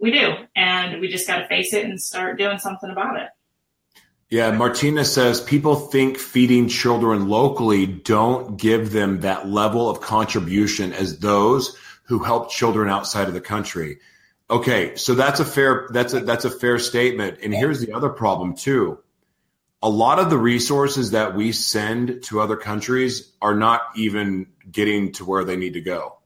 [0.00, 0.34] we do.
[0.56, 3.28] And we just got to face it and start doing something about it.
[4.32, 10.94] Yeah, Martina says people think feeding children locally don't give them that level of contribution
[10.94, 13.98] as those who help children outside of the country.
[14.48, 17.40] Okay, so that's a fair that's a that's a fair statement.
[17.42, 19.00] And here's the other problem too.
[19.82, 25.12] A lot of the resources that we send to other countries are not even getting
[25.12, 26.16] to where they need to go.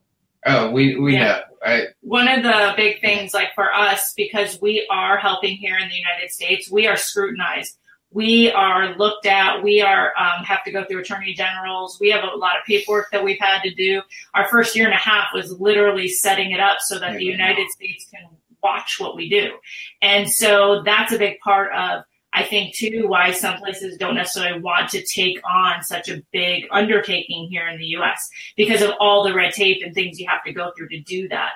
[0.47, 1.25] Oh, we we yeah.
[1.25, 1.43] have.
[1.61, 5.89] I, One of the big things, like for us, because we are helping here in
[5.89, 7.77] the United States, we are scrutinized
[8.13, 9.63] we are looked at.
[9.63, 11.99] We are um, have to go through attorney generals.
[12.01, 14.03] We have a lot of paperwork that we've had to do.
[14.35, 17.69] Our first year and a half was literally setting it up so that the United
[17.71, 18.27] States can
[18.63, 19.59] watch what we do,
[20.03, 22.05] and so that's a big part of.
[22.33, 26.67] I think too why some places don't necessarily want to take on such a big
[26.71, 30.45] undertaking here in the US because of all the red tape and things you have
[30.45, 31.53] to go through to do that.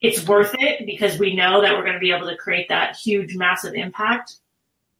[0.00, 2.96] It's worth it because we know that we're going to be able to create that
[2.96, 4.36] huge massive impact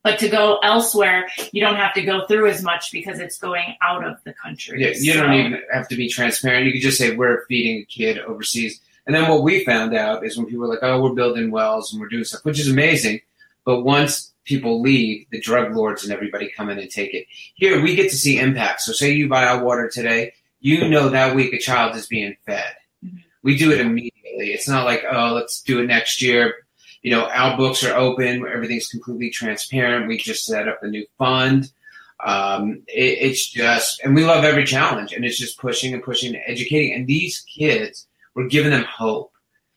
[0.06, 3.74] but to go elsewhere, you don't have to go through as much because it's going
[3.82, 4.80] out of the country.
[4.80, 5.22] Yeah, you so.
[5.24, 6.64] don't even have to be transparent.
[6.64, 8.80] You can just say we're feeding a kid overseas.
[9.04, 11.92] And then what we found out is when people are like, "Oh, we're building wells
[11.92, 13.20] and we're doing stuff," which is amazing.
[13.64, 17.26] But once people leave, the drug lords and everybody come in and take it.
[17.56, 18.82] Here, we get to see impact.
[18.82, 22.36] So, say you buy our water today, you know that week a child is being
[22.46, 22.76] fed.
[23.04, 23.16] Mm-hmm.
[23.42, 24.52] We do it immediately.
[24.52, 26.65] It's not like, oh, let's do it next year
[27.06, 28.44] you know, our books are open.
[28.52, 30.08] Everything's completely transparent.
[30.08, 31.70] We just set up a new fund.
[32.18, 36.34] Um, it, it's just, and we love every challenge, and it's just pushing and pushing
[36.34, 36.94] and educating.
[36.94, 39.30] And these kids, we're giving them hope,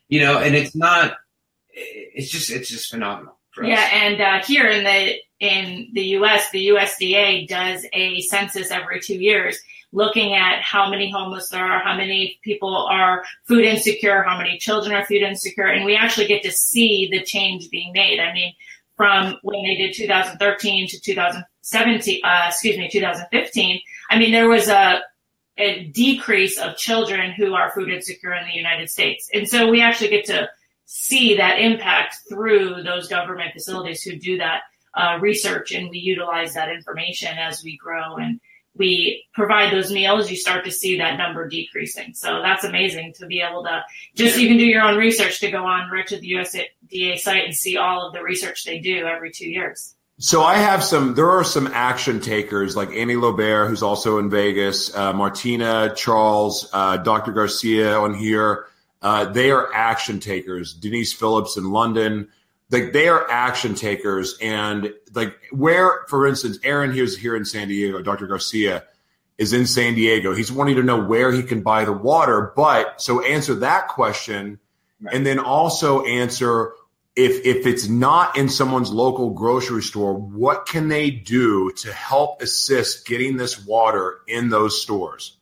[0.07, 1.17] you know, and it's not,
[1.69, 3.37] it's just, it's just phenomenal.
[3.61, 9.01] Yeah, and uh, here in the in the U.S., the USDA does a census every
[9.01, 9.59] two years,
[9.91, 14.57] looking at how many homeless there are, how many people are food insecure, how many
[14.57, 18.19] children are food insecure, and we actually get to see the change being made.
[18.19, 18.53] I mean,
[18.95, 23.79] from when they did 2013 to 2017, uh, excuse me, 2015,
[24.11, 25.01] I mean, there was a,
[25.57, 29.29] a decrease of children who are food insecure in the United States.
[29.33, 30.49] And so we actually get to
[30.85, 34.61] see that impact through those government facilities who do that
[34.95, 38.39] uh, research and we utilize that information as we grow and
[38.79, 42.13] we provide those meals, you start to see that number decreasing.
[42.13, 43.83] So that's amazing to be able to
[44.15, 47.53] just even do your own research to go on right to the USDA site and
[47.53, 49.95] see all of the research they do every two years.
[50.21, 51.15] So I have some.
[51.15, 56.69] There are some action takers like Annie Lobert, who's also in Vegas, uh, Martina Charles,
[56.73, 57.31] uh, Dr.
[57.31, 58.65] Garcia on here.
[59.01, 60.73] Uh, they are action takers.
[60.73, 62.27] Denise Phillips in London,
[62.71, 64.37] like they are action takers.
[64.41, 68.01] And like where, for instance, Aaron here's here in San Diego.
[68.01, 68.27] Dr.
[68.27, 68.83] Garcia
[69.37, 70.33] is in San Diego.
[70.33, 72.53] He's wanting to know where he can buy the water.
[72.55, 74.59] But so answer that question,
[75.01, 75.15] right.
[75.15, 76.73] and then also answer
[77.15, 82.41] if if it's not in someone's local grocery store, what can they do to help
[82.41, 85.37] assist getting this water in those stores?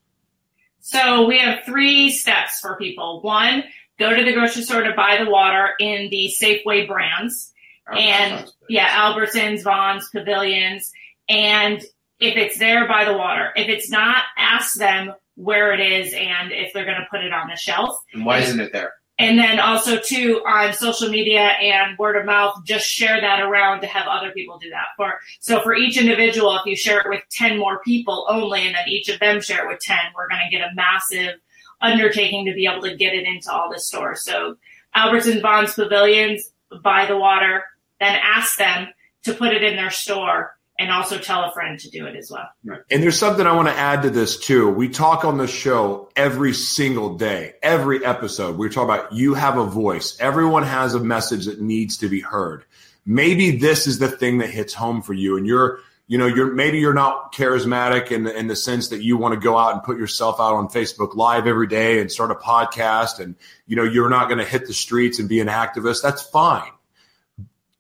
[0.80, 3.22] So we have three steps for people.
[3.22, 3.64] One,
[4.00, 7.54] go to the grocery store to buy the water in the Safeway brands.
[7.90, 10.92] Oh, and yeah, Albertsons, Vons, Pavilions.
[11.30, 11.82] And
[12.20, 13.52] if it's there, buy the water.
[13.56, 17.32] If it's not, ask them where it is and if they're going to put it
[17.32, 17.98] on the shelf.
[18.14, 18.94] And why isn't it there?
[19.20, 23.82] And then also too on social media and word of mouth, just share that around
[23.82, 24.88] to have other people do that.
[24.96, 28.76] For so for each individual, if you share it with ten more people only, and
[28.76, 31.40] then each of them share it with ten, we're going to get a massive
[31.82, 34.24] undertaking to be able to get it into all the stores.
[34.24, 34.58] So
[34.96, 36.52] Albertson Vons Pavilions
[36.84, 37.64] buy the water,
[38.00, 38.88] then ask them
[39.24, 42.30] to put it in their store and also tell a friend to do it as
[42.30, 42.48] well.
[42.64, 42.82] Right.
[42.92, 44.70] And there's something I want to add to this too.
[44.70, 48.58] We talk on the show every single day, every episode.
[48.58, 50.18] We talk about you have a voice.
[50.20, 52.64] Everyone has a message that needs to be heard.
[53.06, 56.54] Maybe this is the thing that hits home for you, and you're, you know, you're
[56.54, 59.74] maybe you're not charismatic in the, in the sense that you want to go out
[59.74, 63.76] and put yourself out on Facebook Live every day and start a podcast, and you
[63.76, 66.02] know you're not going to hit the streets and be an activist.
[66.02, 66.72] That's fine.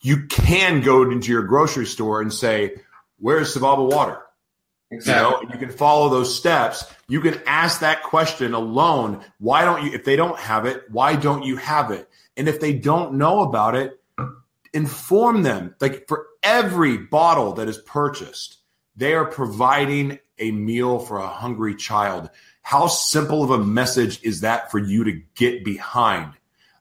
[0.02, 2.76] You can go into your grocery store and say,
[3.20, 4.22] where's Sababa water?
[4.92, 5.42] Exactly.
[5.42, 6.86] You know, you can follow those steps.
[7.08, 9.24] You can ask that question alone.
[9.40, 12.08] Why don't you, if they don't have it, why don't you have it?
[12.38, 14.00] And if they don't know about it,
[14.73, 15.75] inform them.
[15.80, 18.58] Like for every bottle that is purchased,
[18.95, 22.30] they are providing a meal for a hungry child.
[22.62, 26.34] How simple of a message is that for you to get behind?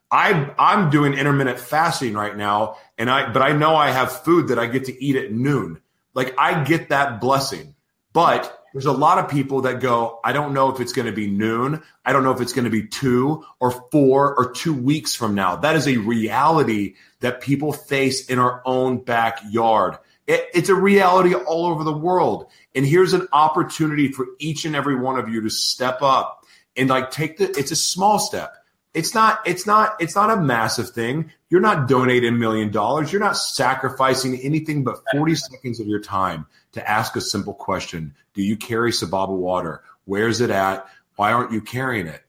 [0.09, 4.49] I, I'm doing intermittent fasting right now, and I, but I know I have food
[4.49, 5.81] that I get to eat at noon.
[6.13, 7.75] Like I get that blessing,
[8.13, 11.11] but there's a lot of people that go, I don't know if it's going to
[11.11, 11.81] be noon.
[12.05, 15.35] I don't know if it's going to be two or four or two weeks from
[15.35, 15.55] now.
[15.55, 19.97] That is a reality that people face in our own backyard.
[20.27, 22.51] It, it's a reality all over the world.
[22.75, 26.89] And here's an opportunity for each and every one of you to step up and
[26.89, 28.53] like take the, it's a small step.
[28.93, 31.31] It's not, it's not, it's not a massive thing.
[31.49, 33.11] You're not donating a million dollars.
[33.11, 38.13] You're not sacrificing anything but 40 seconds of your time to ask a simple question.
[38.33, 39.81] Do you carry Sababa water?
[40.05, 40.85] Where's it at?
[41.15, 42.21] Why aren't you carrying it?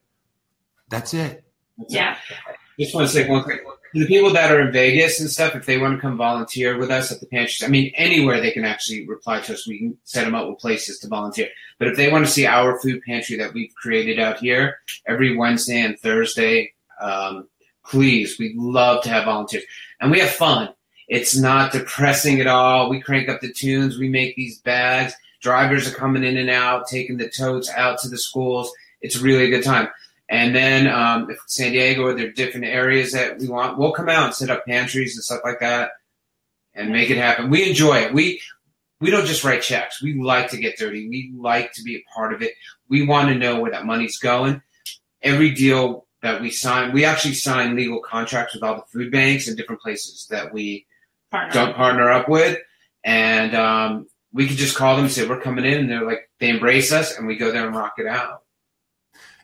[0.89, 1.45] That's it.
[1.89, 2.17] Yeah.
[2.79, 3.63] Just want to say one quick
[3.95, 6.91] the people that are in Vegas and stuff, if they want to come volunteer with
[6.91, 9.67] us at the pantry, I mean, anywhere they can actually reply to us.
[9.67, 11.49] We can set them up with places to volunteer.
[11.79, 15.37] But if they want to see our food pantry that we've created out here every
[15.37, 17.49] Wednesday and Thursday, um,
[17.89, 19.65] please, we'd love to have volunteers.
[20.01, 20.71] And we have fun.
[21.09, 22.91] It's not depressing at all.
[22.91, 23.99] We crank up the tunes.
[23.99, 25.15] We make these bags.
[25.41, 28.71] Drivers are coming in and out, taking the totes out to the schools.
[29.01, 29.89] It's really a good time.
[30.29, 33.93] And then um, if San Diego or there are different areas that we want, we'll
[33.93, 35.93] come out and set up pantries and stuff like that
[36.75, 37.49] and make it happen.
[37.49, 38.13] We enjoy it.
[38.13, 38.41] We
[39.01, 40.03] we don't just write checks.
[40.03, 41.09] We like to get dirty.
[41.09, 42.53] We like to be a part of it.
[42.89, 44.61] We want to know where that money's going.
[45.23, 49.49] Every deal that we sign, we actually sign legal contracts with all the food banks
[49.49, 50.87] and different places that we
[51.31, 52.59] partner, don't partner up with.
[53.05, 55.79] And um, we can just call them and say, we're coming in.
[55.79, 58.43] And they're like, they embrace us and we go there and rock it out.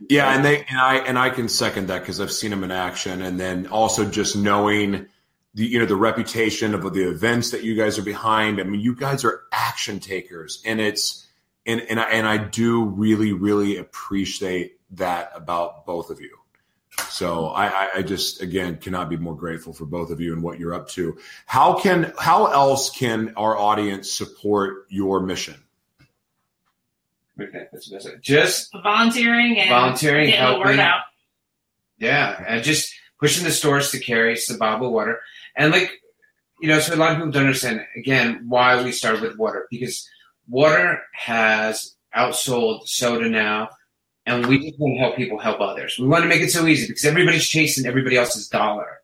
[0.09, 2.71] Yeah, and they and I and I can second that because I've seen them in
[2.71, 5.07] action, and then also just knowing
[5.55, 8.61] the you know the reputation of the events that you guys are behind.
[8.61, 11.27] I mean, you guys are action takers, and it's
[11.65, 16.37] and and I, and I do really really appreciate that about both of you.
[17.09, 20.59] So I, I just again cannot be more grateful for both of you and what
[20.59, 21.19] you're up to.
[21.47, 25.57] How can how else can our audience support your mission?
[27.41, 28.21] Okay, that's, that's it.
[28.21, 30.63] Just volunteering and volunteering, getting helping.
[30.63, 31.01] the word out.
[31.99, 35.21] Yeah, and just pushing the stores to carry Sababa water.
[35.57, 35.91] And like,
[36.61, 39.67] you know, so a lot of people don't understand again why we started with water
[39.71, 40.09] because
[40.49, 43.71] water has outsold soda now,
[44.27, 45.97] and we just want to help people help others.
[45.99, 49.01] We want to make it so easy because everybody's chasing everybody else's dollar.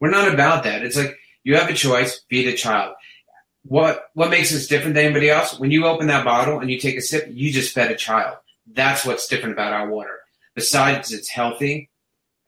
[0.00, 0.82] We're not about that.
[0.82, 2.94] It's like you have a choice, feed a child
[3.64, 5.58] what what makes us different than anybody else?
[5.58, 8.36] When you open that bottle and you take a sip, you just fed a child.
[8.70, 10.20] That's what's different about our water.
[10.54, 11.90] Besides, it's healthy,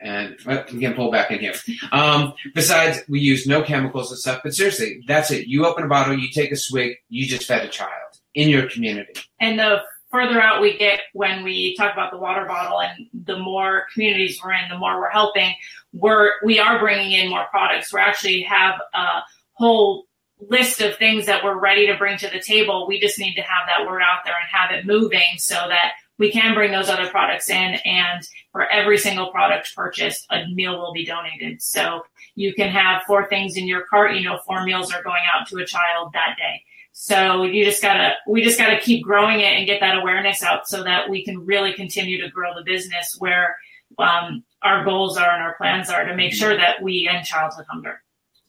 [0.01, 1.55] And we can pull back in here.
[1.91, 4.41] Um, besides, we use no chemicals and stuff.
[4.45, 5.47] But seriously, that's it.
[5.47, 7.91] You open a bottle, you take a swig, you just fed a child
[8.35, 9.15] in your community.
[9.41, 13.39] And the further out we get when we talk about the water bottle and the
[13.39, 15.53] more communities we're in, the more we're helping,
[15.93, 17.93] we're, we are bringing in more products.
[17.93, 19.21] We actually have a
[19.53, 20.07] whole
[20.41, 22.87] list of things that we're ready to bring to the table.
[22.87, 25.93] We just need to have that word out there and have it moving so that
[26.19, 30.79] we can bring those other products in and for every single product purchased a meal
[30.79, 32.03] will be donated so
[32.35, 35.47] you can have four things in your cart you know four meals are going out
[35.47, 36.63] to a child that day
[36.99, 40.67] so you just gotta we just gotta keep growing it and get that awareness out
[40.67, 43.55] so that we can really continue to grow the business where
[43.99, 47.67] um, our goals are and our plans are to make sure that we end childhood
[47.69, 48.03] hunger.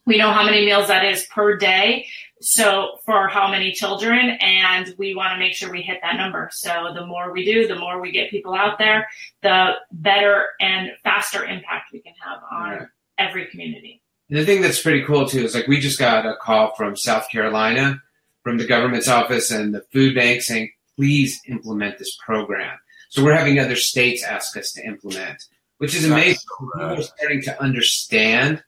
[0.06, 2.08] We know how many meals that is per day.
[2.40, 6.48] So for how many children and we want to make sure we hit that number.
[6.54, 9.10] So the more we do the more we get people out there
[9.42, 12.88] the better and faster impact we can have on Right.
[13.18, 14.02] every community.
[14.30, 17.30] The thing that's pretty cool too is like we just got a call from South
[17.30, 18.02] Carolina
[18.48, 22.78] from the government's office and the food bank saying, please implement this program.
[23.10, 25.44] So we're having other states ask us to implement,
[25.80, 26.36] which is amazing.
[26.36, 27.00] so People rad.
[27.00, 28.64] are starting to understand,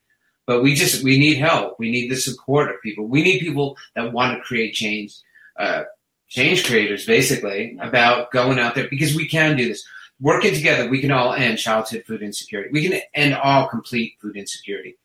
[0.45, 1.79] but we just we need help.
[1.79, 3.07] We need the support of people.
[3.07, 5.13] We need people that want to create change,
[5.57, 5.83] uh,
[6.27, 9.87] change creators basically about going out there because we can do this.
[10.19, 12.69] Working together, we can all end childhood food insecurity.
[12.73, 14.97] We can end all complete food insecurity.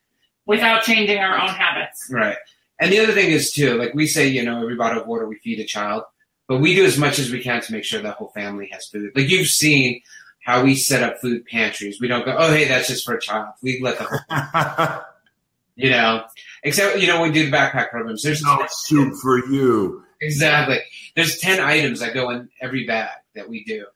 [0.46, 2.36] without changing our own habits Right.
[2.80, 5.26] And the other thing is too, like we say, you know, every bottle of water
[5.26, 6.02] we feed a child,
[6.48, 8.86] but we do as much as we can to make sure that whole family has
[8.86, 9.12] food.
[9.14, 10.02] Like you've seen
[10.44, 12.00] how we set up food pantries.
[12.00, 13.54] We don't go, oh hey, that's just for a child.
[13.62, 15.00] We let the whole,
[15.76, 16.24] you know,
[16.62, 18.22] except you know when we do the backpack programs.
[18.22, 20.04] There's no soup for you.
[20.20, 20.80] exactly.
[21.16, 23.86] There's ten items that go in every bag that we do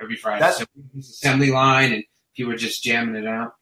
[0.00, 0.40] every Friday.
[0.40, 2.04] That's- so we use assembly line and
[2.36, 3.54] people are just jamming it out.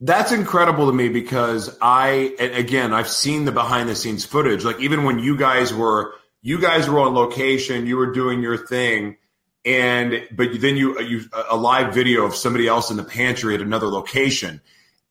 [0.00, 4.62] That's incredible to me because I, and again, I've seen the behind the scenes footage.
[4.64, 8.58] Like even when you guys were, you guys were on location, you were doing your
[8.58, 9.16] thing,
[9.64, 13.54] and but then you uh, you a live video of somebody else in the pantry
[13.54, 14.60] at another location,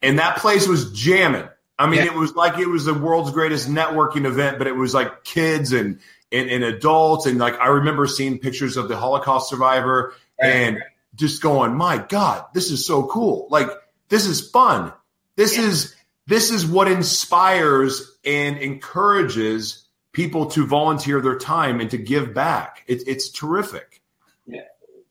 [0.04, 1.50] and that place was jamming.
[1.78, 2.06] I mean, Yeah.
[2.06, 5.74] it was like it was the world's greatest networking event, but it was like kids
[5.74, 6.00] and
[6.32, 10.78] and, and adults, and like I remember seeing pictures of the Holocaust survivor and
[11.16, 13.48] just going, my God, this is so cool.
[13.50, 13.70] Like
[14.10, 14.94] this is fun.
[15.36, 15.66] This Yeah.
[15.66, 15.96] is
[16.28, 22.84] this is what inspires and encourages people to volunteer their time and to give back.
[22.88, 24.02] It, it's terrific.
[24.48, 24.62] Yeah.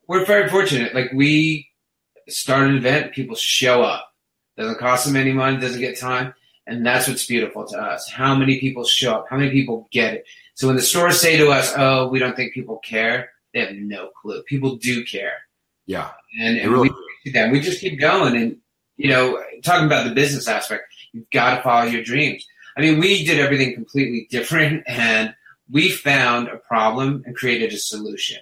[0.08, 0.94] We're very fortunate.
[0.94, 1.68] Like we
[2.28, 4.12] start an event, people show up.
[4.56, 6.32] Doesn't cost them any money, doesn't get time,
[6.66, 8.08] and that's what's beautiful to us.
[8.08, 9.26] How many people show up?
[9.28, 10.24] How many people get it?
[10.54, 13.74] So when the stores say to us, "Oh, we don't think people care," they have
[13.74, 14.42] no clue.
[14.44, 15.42] People do care,
[15.86, 16.10] Yeah.
[16.40, 17.50] and, and really we do that.
[17.50, 18.56] We just keep going, and
[18.96, 22.46] you know, talking about the business aspect, you've got to follow your dreams.
[22.76, 25.34] I mean, we did everything completely different, and
[25.70, 28.38] we found a problem and created a solution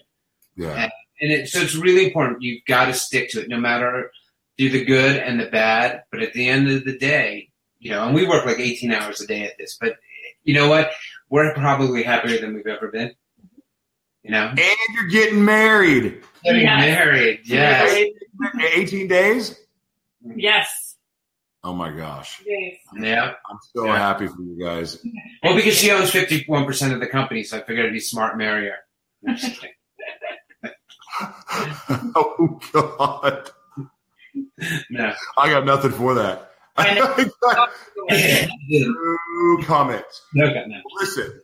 [0.56, 0.88] Yeah.
[1.20, 2.42] and it, so it's really important.
[2.42, 4.10] You've got to stick to it, no matter
[4.58, 6.02] do the good and the bad.
[6.10, 7.48] But at the end of the day,
[7.78, 9.76] you know, and we work like 18 hours a day at this.
[9.80, 9.96] But
[10.44, 10.90] you know what?
[11.30, 13.12] We're probably happier than we've ever been.
[14.22, 14.58] You know, And
[14.94, 16.22] you're getting married.
[16.44, 16.80] getting Yes.
[16.96, 17.40] married.
[17.44, 18.10] Yes.
[18.74, 19.58] 18 days?
[20.36, 20.96] Yes
[21.64, 22.42] Oh my gosh.
[22.44, 23.34] yes Yeah.
[23.48, 23.96] I'm so Yeah.
[23.98, 24.98] happy for you guys.
[25.44, 28.66] Well, because she owns 51% of the company, so I figured it'd be smart marry
[28.68, 28.76] her.
[29.28, 29.74] I'm just kidding.
[32.16, 33.50] oh God.
[34.90, 35.12] No.
[35.36, 36.50] I got nothing for that.
[36.76, 37.14] I know.
[38.08, 39.16] no,
[39.58, 40.22] no comments.
[40.34, 40.50] no.
[41.00, 41.40] Listen,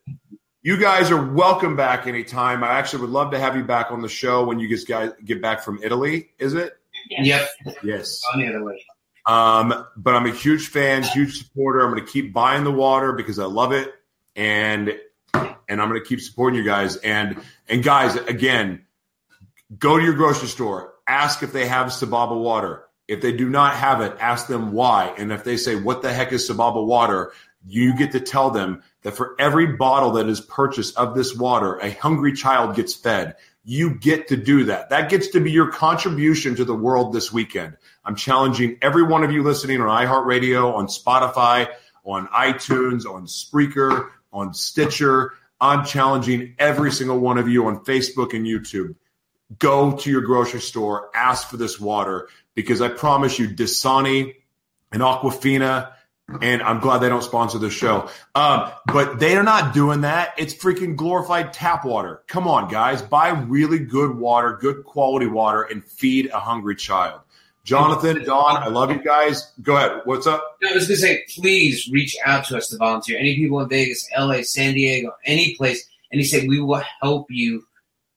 [0.62, 2.64] you guys are welcome back anytime.
[2.64, 5.43] I actually would love to have you back on the show when you guys get
[5.43, 6.31] back from Italy.
[6.39, 6.78] Is it?
[7.09, 7.49] Yes.
[7.64, 7.76] Yep.
[7.82, 8.20] Yes.
[8.32, 8.84] On the other way.
[9.26, 11.80] Um, but I'm a huge fan, huge supporter.
[11.84, 13.92] I'm going to keep buying the water because I love it,
[14.34, 14.99] and
[15.34, 16.96] and I'm going to keep supporting you guys.
[16.96, 17.38] And
[17.68, 18.86] and guys, again,
[19.78, 22.84] go to your grocery store, ask if they have Sababa water.
[23.07, 25.14] If they do not have it, ask them why.
[25.16, 27.32] And if they say, "What the heck is Sababa water?"
[27.66, 31.76] You get to tell them that for every bottle that is purchased of this water,
[31.78, 33.36] a hungry child gets fed.
[33.70, 34.88] You get to do that.
[34.88, 37.76] That gets to be your contribution to the world this weekend.
[38.02, 41.68] I'm challenging every one of you listening on iHeartRadio, on Spotify,
[42.02, 45.34] on iTunes, on Spreaker, on Stitcher.
[45.60, 48.94] I'm challenging every single one of you on Facebook and YouTube.
[49.58, 54.36] Go to your grocery store, ask for this water because I promise you, Dasani
[54.92, 55.92] and Aquafina,
[56.43, 58.11] and I'm glad they don't sponsor the show.
[58.35, 60.35] Um, but they are not doing that.
[60.37, 62.22] It's freaking glorified tap water.
[62.26, 67.20] Come on, guys, buy really good water, good quality water, and feed a hungry child
[67.68, 69.53] Jonathan, Dawn, I love you guys.
[69.61, 70.01] Go ahead.
[70.07, 70.57] What's up?
[70.62, 73.18] No, I was going to say, please reach out to us to volunteer.
[73.18, 75.87] Any people in Vegas, LA, San Diego, any place.
[76.11, 77.66] And he said, we will help you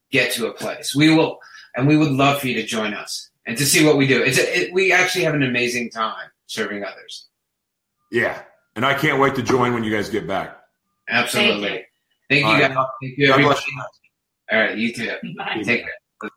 [0.09, 0.95] get to a place.
[0.95, 1.39] We will,
[1.76, 4.24] and we would love for you to join us and to see what we do.
[4.24, 7.28] It's a, it, we actually have an amazing time serving others.
[8.12, 8.41] Yeah.
[8.76, 10.57] And I can't wait to join when you guys get back.
[11.09, 11.86] Absolutely.
[12.30, 12.74] Thank you, All right.
[12.74, 12.86] guys.
[13.01, 13.53] Thank you, God everybody.
[13.55, 13.84] bless you.
[14.51, 15.12] All right, you too.
[15.38, 15.62] Bye.
[15.64, 16.30] Take care.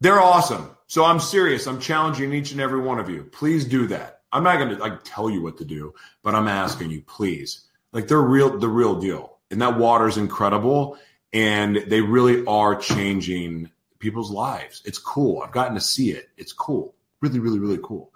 [0.00, 0.70] They're awesome.
[0.86, 1.66] So I'm serious.
[1.66, 3.24] I'm challenging each and every one of you.
[3.24, 4.20] Please do that.
[4.32, 7.66] I'm not going to like tell you what to do, but I'm asking you, please.
[7.92, 9.38] Like they're real, the real deal.
[9.50, 10.98] And that water is incredible.
[11.32, 14.82] And they really are changing people's lives.
[14.84, 15.42] It's cool.
[15.42, 16.28] I've gotten to see it.
[16.36, 16.94] It's cool.
[17.20, 18.12] Really, really, really cool.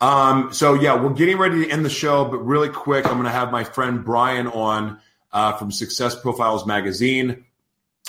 [0.00, 3.24] Um, so yeah, we're getting ready to end the show, but really quick, I'm going
[3.24, 4.98] to have my friend Brian on
[5.32, 7.44] uh, from Success Profiles Magazine.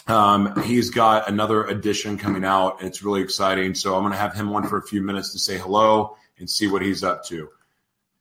[0.07, 3.75] Um, he's got another edition coming out, and it's really exciting.
[3.75, 6.49] So I'm going to have him on for a few minutes to say hello and
[6.49, 7.49] see what he's up to.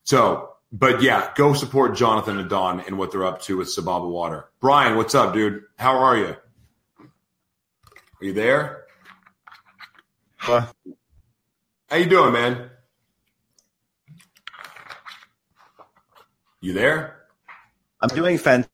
[0.05, 4.09] So, but yeah, go support Jonathan and Dawn and what they're up to with Sababa
[4.09, 4.47] Water.
[4.61, 5.63] Brian, what's up, dude?
[5.79, 6.37] How are you?
[7.01, 8.85] Are you there?
[10.47, 10.67] Uh,
[11.89, 12.71] How you doing, man?
[16.61, 17.17] You there?
[18.01, 18.71] I'm doing fantastic.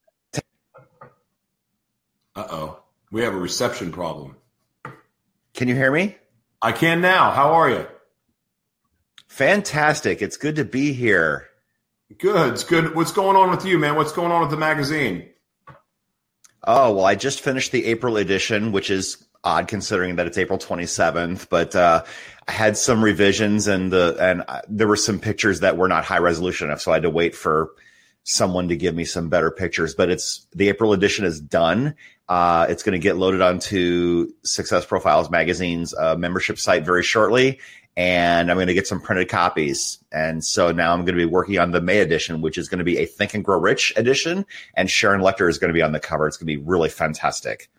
[2.34, 2.82] Uh oh.
[3.12, 4.37] We have a reception problem.
[5.55, 6.16] Can you hear me?
[6.61, 7.30] I can now.
[7.30, 7.87] How are you?
[9.28, 10.20] Fantastic.
[10.20, 11.47] It's good to be here.
[12.18, 12.55] Good.
[12.55, 12.95] It's good.
[12.95, 13.95] What's going on with you, man?
[13.95, 15.28] What's going on with the magazine?
[16.64, 20.59] Oh, well, I just finished the April edition, which is odd considering that it's April
[20.59, 22.03] 27th, but uh,
[22.49, 26.05] I had some revisions and the and I, there were some pictures that were not
[26.05, 27.70] high resolution enough, so I had to wait for
[28.24, 29.94] someone to give me some better pictures.
[29.94, 31.94] But it's the April edition is done.
[32.28, 37.61] Uh, it's going to get loaded onto Success Profiles magazine's uh, membership site very shortly,
[37.97, 39.99] and I'm going to get some printed copies.
[40.11, 42.80] And so now I'm going to be working on the May edition, which is going
[42.80, 44.44] to be a Think and Grow Rich edition,
[44.74, 46.26] and Sharon Lechter is going to be on the cover.
[46.26, 47.70] It's going to be really fantastic.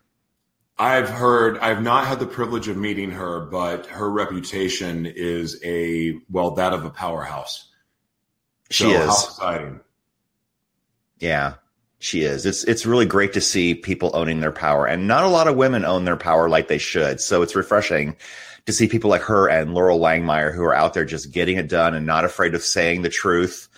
[0.78, 6.20] I've heard, I've not had the privilege of meeting her, but her reputation is a,
[6.30, 7.68] well, that of a powerhouse.
[8.70, 9.24] She So, is.
[9.24, 9.80] Exciting.
[11.18, 11.54] Yeah,
[11.98, 12.46] she is.
[12.46, 15.56] It's it's really great to see people owning their power, and not a lot of
[15.56, 17.20] women own their power like they should.
[17.20, 18.16] So it's refreshing
[18.66, 21.68] to see people like her and Loral Langemeier who are out there just getting it
[21.68, 23.68] done and not afraid of saying the truth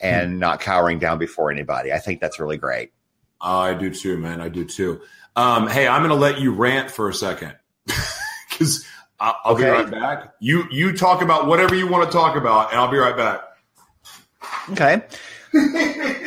[0.00, 0.38] and hmm.
[0.38, 1.92] not cowering down before anybody.
[1.92, 2.92] I think that's really great.
[3.40, 4.40] I do too, man.
[4.40, 5.00] I do too.
[5.36, 7.54] Um, hey, I'm going to let you rant for a second
[8.50, 8.84] because
[9.18, 10.34] I'll, I'll be right back.
[10.40, 13.42] You you talk about whatever you want to talk about, and I'll be right back.
[14.70, 15.02] Okay.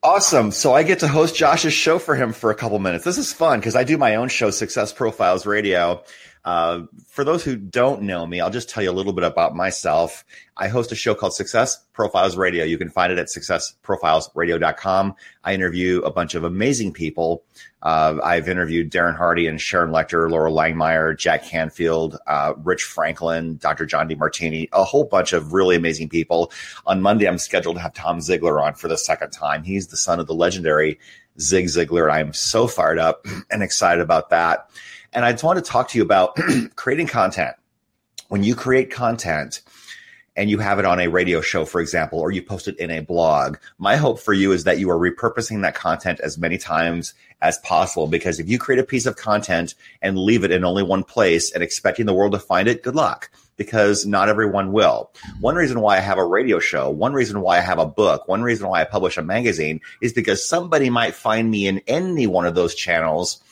[0.00, 0.52] Awesome.
[0.52, 3.04] So I get to host Josh's show for him for a couple minutes.
[3.04, 6.04] This is fun because I do my own show, Success Profiles Radio.
[6.48, 9.54] Uh, for those who don't know me, I'll just tell you a little bit about
[9.54, 10.24] myself.
[10.56, 12.64] I host a show called Success Profiles Radio.
[12.64, 15.14] You can find it at successprofilesradio.com.
[15.44, 17.44] I interview a bunch of amazing people.
[17.82, 23.58] Uh, I've interviewed Darren Hardy and Sharon Lechter, Loral Langemeier, Jack Canfield, uh, Rich Franklin,
[23.58, 23.84] Dr.
[23.84, 26.50] John Demartini, a whole bunch of really amazing people.
[26.86, 29.64] On Monday, I'm scheduled to have Tom Ziglar on for the second time.
[29.64, 30.98] He's the son of the legendary
[31.38, 32.10] Zig Ziglar.
[32.10, 34.70] I'm so fired up and excited about that.
[35.12, 36.36] And I just want to talk to you about
[36.76, 37.54] creating content.
[38.28, 39.62] When you create content
[40.36, 42.90] and you have it on a radio show, for example, or you post it in
[42.90, 46.58] a blog, my hope for you is that you are repurposing that content as many
[46.58, 48.06] times as possible.
[48.06, 51.52] Because if you create a piece of content and leave it in only one place
[51.52, 55.10] and expecting the world to find it, good luck because not everyone will.
[55.40, 58.26] One reason why I have a radio show, one reason why I have a book,
[58.28, 62.26] one reason why I publish a magazine is because somebody might find me in any
[62.26, 63.42] one of those channels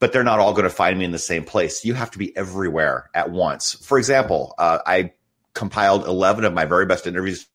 [0.00, 1.84] but they're not all going to find me in the same place.
[1.84, 3.74] You have to be everywhere at once.
[3.74, 5.12] For example, uh, I
[5.54, 7.46] compiled 11 of my very best interviews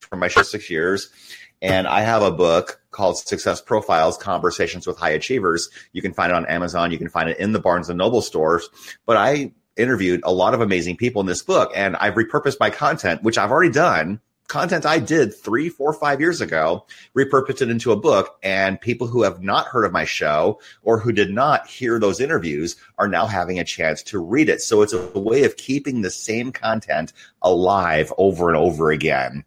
[0.00, 1.10] from my show six years.
[1.60, 5.68] And I have a book called Success Profiles Conversations with High Achievers.
[5.92, 6.92] You can find it on Amazon.
[6.92, 8.68] You can find it in the Barnes and Noble stores.
[9.06, 12.70] But I interviewed a lot of amazing people in this book and I've repurposed my
[12.70, 14.20] content, which I've already done.
[14.48, 18.38] Content I did three, four, five years ago, repurposed it into a book.
[18.42, 22.18] And people who have not heard of my show or who did not hear those
[22.18, 24.62] interviews are now having a chance to read it.
[24.62, 29.44] So it's a way of keeping the same content alive over and over again.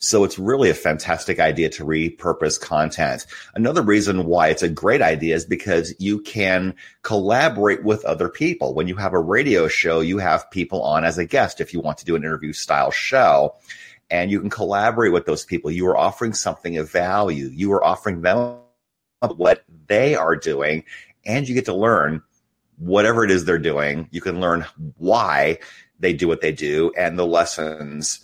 [0.00, 3.26] So it's really a fantastic idea to repurpose content.
[3.54, 8.74] Another reason why it's a great idea is because you can collaborate with other people.
[8.74, 11.80] When you have a radio show, you have people on as a guest if you
[11.80, 13.56] want to do an interview style show.
[14.10, 15.70] And you can collaborate with those people.
[15.70, 17.50] You are offering something of value.
[17.52, 18.56] You are offering them
[19.36, 20.84] what they are doing,
[21.26, 22.22] and you get to learn
[22.78, 24.08] whatever it is they're doing.
[24.12, 24.64] You can learn
[24.96, 25.58] why
[25.98, 28.20] they do what they do and the lessons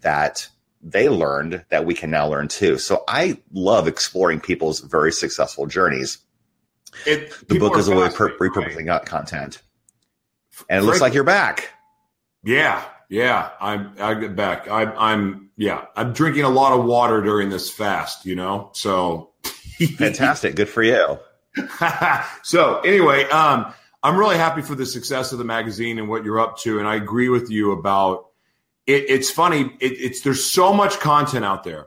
[0.00, 0.48] that
[0.82, 2.78] they learned that we can now learn too.
[2.78, 6.18] So I love exploring people's very successful journeys.
[7.06, 8.74] It, The book is a way of fascinated per- by it.
[8.74, 9.60] repurposing out content.
[10.70, 11.70] And it looks like you're back.
[12.44, 13.50] Yeah, yeah.
[13.60, 14.68] I'm I get back.
[14.68, 15.86] I, I'm yeah.
[15.96, 18.26] I'm drinking a lot of water during this fast.
[18.26, 19.30] You know, so
[19.96, 20.56] Fantastic.
[20.56, 21.18] Good for you.
[22.42, 26.40] so anyway, um, I'm really happy for the success of the magazine and what you're
[26.40, 28.26] up to, and I agree with you about
[28.86, 29.04] it.
[29.08, 29.72] It's funny.
[29.80, 31.86] It, it's there's so much content out there,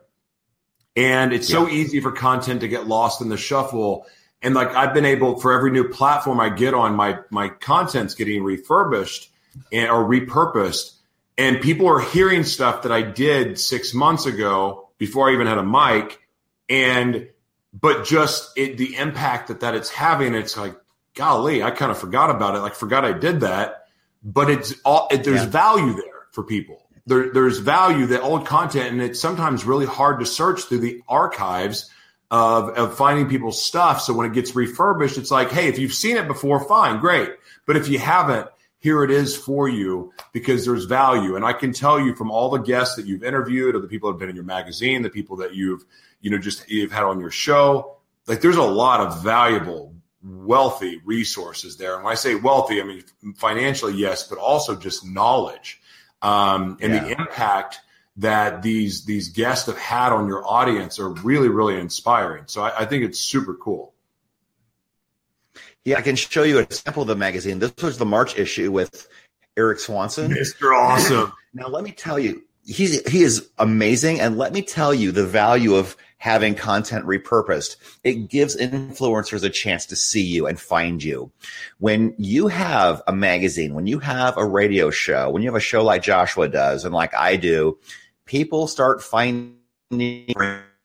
[0.95, 4.05] and it's so easy for content to get lost in the shuffle.
[4.41, 8.15] And like I've been able for every new platform I get on, my my content's
[8.15, 9.29] getting refurbished
[9.71, 10.93] and or repurposed,
[11.41, 15.57] and people are hearing stuff that I did six months ago before I even had
[15.57, 16.19] a mic,
[16.69, 17.27] and
[17.73, 20.75] but just it, the impact that that it's having, it's like,
[21.15, 22.59] golly, I kind of forgot about it.
[22.59, 23.87] Like, forgot I did that.
[24.23, 25.47] But it's all it, there's Yeah.
[25.63, 26.77] value there for people.
[27.07, 31.01] There, there's value that old content, and it's sometimes really hard to search through the
[31.07, 31.89] archives
[32.29, 34.01] of of finding people's stuff.
[34.01, 37.31] So when it gets refurbished, it's like, hey, if you've seen it before, fine, great.
[37.65, 38.47] But if you haven't,
[38.81, 41.35] here it is for you because there's value.
[41.35, 44.09] And I can tell you from all the guests that you've interviewed, or the people
[44.09, 45.85] that have been in your magazine, the people that you've
[46.19, 50.99] you know just you've had on your show, like there's a lot of valuable, wealthy
[51.05, 51.95] resources there.
[51.95, 53.03] And when I say wealthy, I mean
[53.35, 55.79] financially, yes, but also just knowledge
[56.21, 57.79] um, and the impact
[58.17, 62.45] that these these guests have had on your audience are really really inspiring.
[62.47, 63.93] So I, I think it's super cool.
[65.85, 67.59] Yeah, I can show you a sample of the magazine.
[67.59, 69.07] This was the March issue with
[69.57, 70.31] Erik Swanson.
[70.31, 70.75] Mr.
[70.75, 71.33] Awesome.
[71.53, 75.27] Now, let me tell you, he's he is amazing, and let me tell you the
[75.27, 77.75] value of having content repurposed.
[78.05, 81.29] It gives influencers a chance to see you and find you.
[81.79, 85.59] When you have a magazine, when you have a radio show, when you have a
[85.59, 87.77] show like Joshua does, and like I do,
[88.25, 89.57] people start finding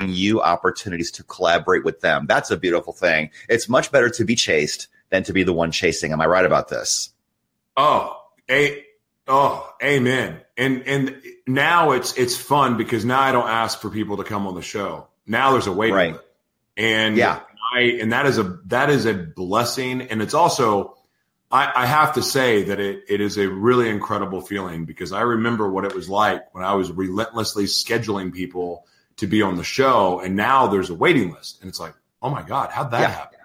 [0.00, 2.26] you opportunities to collaborate with them.
[2.26, 3.30] That's a beautiful thing.
[3.48, 6.12] It's much better to be chased than to be the one chasing.
[6.12, 7.10] Am I right about this?
[7.76, 8.20] Oh,
[8.50, 8.84] a
[9.26, 10.40] oh, amen.
[10.56, 14.46] And and now it's it's fun because now I don't ask for people to come
[14.46, 15.08] on the show.
[15.26, 16.20] Now there's a waiting Right.
[16.76, 17.40] And Yeah.
[17.74, 20.02] I and that is a that is a blessing.
[20.02, 20.96] And it's also
[21.50, 25.22] I, I have to say that it it is a really incredible feeling because I
[25.22, 28.86] remember what it was like when I was relentlessly scheduling people
[29.18, 32.30] to be on the show, and now there's a waiting list, and it's like, oh
[32.30, 33.08] my god, how'd that Yeah.
[33.08, 33.38] happen?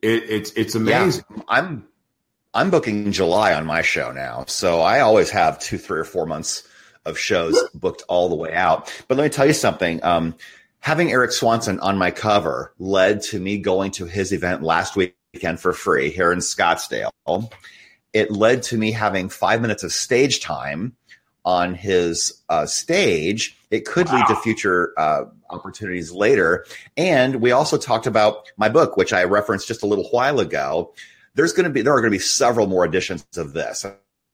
[0.00, 0.80] It, it's it's Yeah.
[1.02, 1.24] amazing.
[1.48, 1.86] I'm
[2.54, 4.44] I'm booking July on my show now.
[4.46, 6.62] So I always have two, three, or four months
[7.06, 8.92] of shows booked all the way out.
[9.08, 10.04] But let me tell you something.
[10.04, 10.34] Um,
[10.80, 15.60] having Erik Swanson on my cover led to me going to his event last weekend
[15.60, 17.10] for free here in Scottsdale.
[18.12, 20.94] It led to me having five minutes of stage time
[21.44, 23.56] on his uh, stage.
[23.70, 26.66] It could lead to future uh, opportunities later.
[26.96, 30.92] And we also talked about my book, which I referenced just a little while ago.
[31.34, 33.86] There's going to be there are going to be several more editions of this,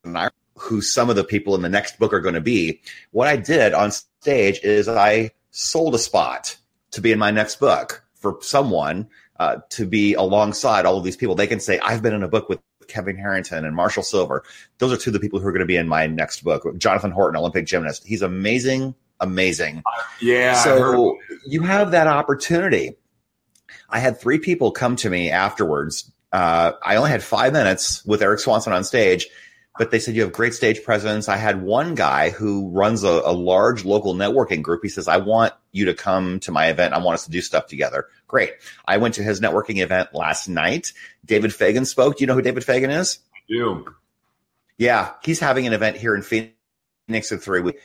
[0.04, 2.80] and I who some of the people in the next book are going to be.
[3.12, 6.56] What I did on stage is I sold a spot
[6.90, 11.16] to be in my next book for someone uh, to be alongside all of these
[11.16, 11.36] people.
[11.36, 14.42] They can say, "I've been in a book with." Kevin Harrington and Marshall Sylver.
[14.78, 16.66] Those are two of the people who are going to be in my next book.
[16.76, 18.04] Jonathan Horton, Olympic gymnast.
[18.06, 19.82] He's amazing, amazing.
[20.20, 20.54] Yeah.
[20.54, 22.96] So you have that opportunity.
[23.88, 26.10] I had three people come to me afterwards.
[26.32, 29.28] Uh, I only had five minutes with Erik Swanson on stage,
[29.78, 31.28] but they said you have great stage presence.
[31.28, 34.80] I had one guy who runs a, a large local networking group.
[34.82, 36.94] He says, I want you to come to my event.
[36.94, 38.08] I want us to do stuff together.
[38.26, 38.52] Great.
[38.86, 40.92] I went to his networking event last night.
[41.24, 42.16] David Fagan spoke.
[42.18, 43.20] Do you know who David Fagan is?
[43.48, 43.84] do.
[44.76, 47.82] Yeah, he's having an event here in Phoenix in three weeks.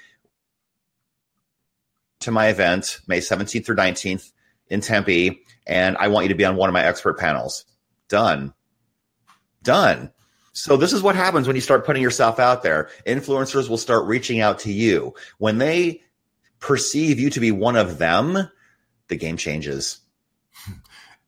[2.21, 4.31] To my event, May 17th through 19th
[4.67, 7.65] in Tempe, and I want you to be on one of my expert panels.
[8.09, 8.53] Done.
[9.63, 10.11] Done.
[10.53, 12.89] So this is what happens when you start putting yourself out there.
[13.07, 15.15] Influencers will start reaching out to you.
[15.39, 16.01] When they
[16.59, 18.37] perceive you to be one of them,
[19.07, 19.99] the game changes.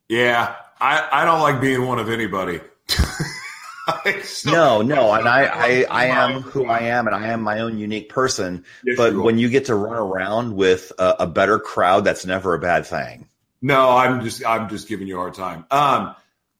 [0.07, 2.61] Yeah, I, I don't like being one of anybody.
[2.88, 7.59] So- No, no, and I, I, I am who I am, and I am my
[7.59, 8.65] own unique person.
[8.84, 12.26] Yes, but you when you get to run around with a, a better crowd, that's
[12.26, 13.28] never a bad thing.
[13.61, 15.65] No, I'm just I'm just giving you a hard time.
[15.69, 16.15] Um,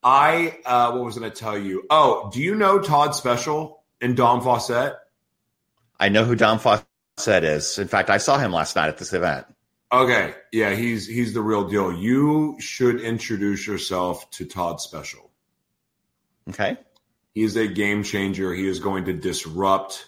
[0.06, 1.84] I uh, what was going to tell you?
[1.90, 4.94] Oh, do you know Todd Special and Dom Fawcett?
[6.00, 7.80] I know who Dom Fawcett is.
[7.80, 9.48] In fact, I saw him last night at this event.
[9.92, 11.92] Okay, yeah, he's he's the real deal.
[11.92, 15.32] You should introduce yourself to Todd Special.
[16.50, 16.78] Okay.
[17.34, 18.54] He is a game changer.
[18.54, 20.08] He is going to disrupt.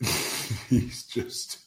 [0.68, 1.58] He's just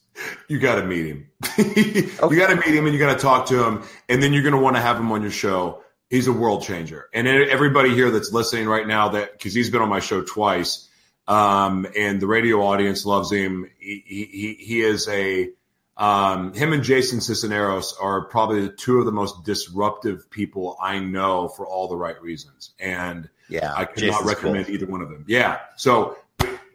[0.50, 1.30] you got to meet him.
[1.60, 1.80] okay.
[1.82, 4.44] You got to meet him and you got to talk to him, and then you're
[4.44, 5.82] going to want to have him on your show.
[6.10, 9.82] He's a world changer, and everybody here that's listening right now, that because he's been
[9.82, 10.88] on my show twice,
[11.28, 13.70] um, and the radio audience loves him.
[13.80, 15.50] He he, he is a
[15.98, 21.00] um, him and Jason Cisneros are probably the two of the most disruptive people I
[21.00, 24.76] know for all the right reasons, and yeah, I could not recommend cool.
[24.76, 25.26] either one of them.
[25.28, 26.18] Yeah, so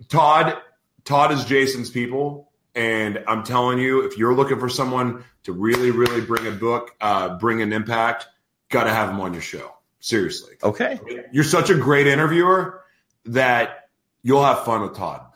[0.08, 0.58] Todd
[1.04, 2.48] Todd is Jason's people.
[2.72, 6.94] And I'm telling you, if you're looking for someone to really, really bring a book,
[7.00, 8.28] uh, bring an impact,
[8.70, 9.74] got to have them on your show.
[10.00, 10.54] Seriously.
[10.62, 10.98] Okay.
[11.30, 12.82] You're such a great interviewer
[13.26, 13.88] that
[14.22, 15.26] you'll have fun with Todd.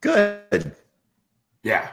[0.00, 0.74] Good.
[1.62, 1.88] Yeah.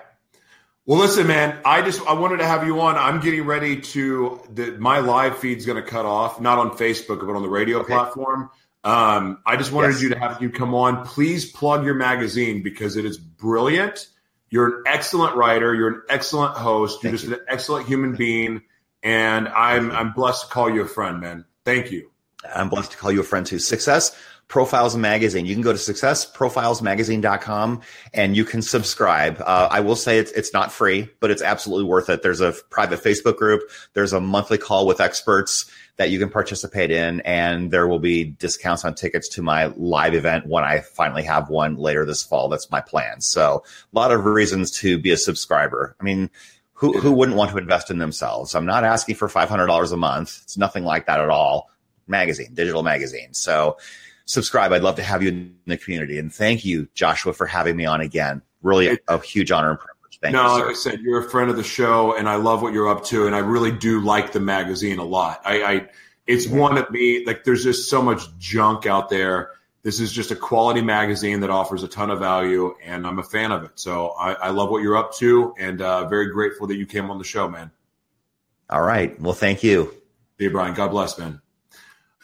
[0.85, 1.59] Well, listen, man.
[1.63, 2.97] I just I wanted to have you on.
[2.97, 4.41] I'm getting ready to.
[4.53, 7.79] The, my live feed's going to cut off, not on Facebook, but on the radio
[7.79, 7.93] okay.
[7.93, 8.49] platform.
[8.83, 10.01] Um, I just wanted yes.
[10.01, 11.05] you to have you come on.
[11.05, 14.07] Please plug your magazine because it is brilliant.
[14.49, 15.73] You're an excellent writer.
[15.73, 17.01] You're an excellent host.
[17.01, 17.37] You're Thank just you.
[17.37, 18.61] an excellent human being,
[19.03, 21.45] and I'm I'm blessed to call you a friend, man.
[21.65, 22.09] Thank you.
[22.55, 23.59] I'm blessed to call you a friend too.
[23.59, 24.15] Success
[24.47, 25.45] Profiles Magazine.
[25.45, 27.81] You can go to successprofilesmagazine.com
[28.13, 29.41] and you can subscribe.
[29.41, 32.21] Uh, I will say it's, it's not free, but it's absolutely worth it.
[32.21, 33.63] There's a private Facebook group.
[33.93, 37.21] There's a monthly call with experts that you can participate in.
[37.21, 41.49] And there will be discounts on tickets to my live event when I finally have
[41.49, 42.49] one later this fall.
[42.49, 43.21] That's my plan.
[43.21, 45.95] So a lot of reasons to be a subscriber.
[45.99, 46.29] I mean,
[46.83, 48.55] who, who wouldn't want to invest in themselves?
[48.55, 50.41] I'm not asking for $500 a month.
[50.43, 51.69] It's nothing like that at all.
[52.07, 53.33] Magazine, digital magazine.
[53.33, 53.77] So
[54.25, 54.73] subscribe.
[54.73, 56.19] I'd love to have you in the community.
[56.19, 58.41] And thank you, Joshua, for having me on again.
[58.61, 60.19] Really a, a huge honor and privilege.
[60.21, 60.47] Thank no, you.
[60.47, 62.89] No, like I said, you're a friend of the show, and I love what you're
[62.89, 65.41] up to, and I really do like the magazine a lot.
[65.45, 65.89] I, I
[66.27, 69.51] it's one of me like there's just so much junk out there.
[69.83, 73.23] This is just a quality magazine that offers a ton of value, and I'm a
[73.23, 73.71] fan of it.
[73.75, 77.11] So I, I love what you're up to, and uh, very grateful that you came
[77.11, 77.69] on the show, man.
[78.69, 79.19] All right.
[79.19, 79.93] Well, thank you.
[80.39, 80.73] Hey, Brian.
[80.73, 81.41] God bless, man.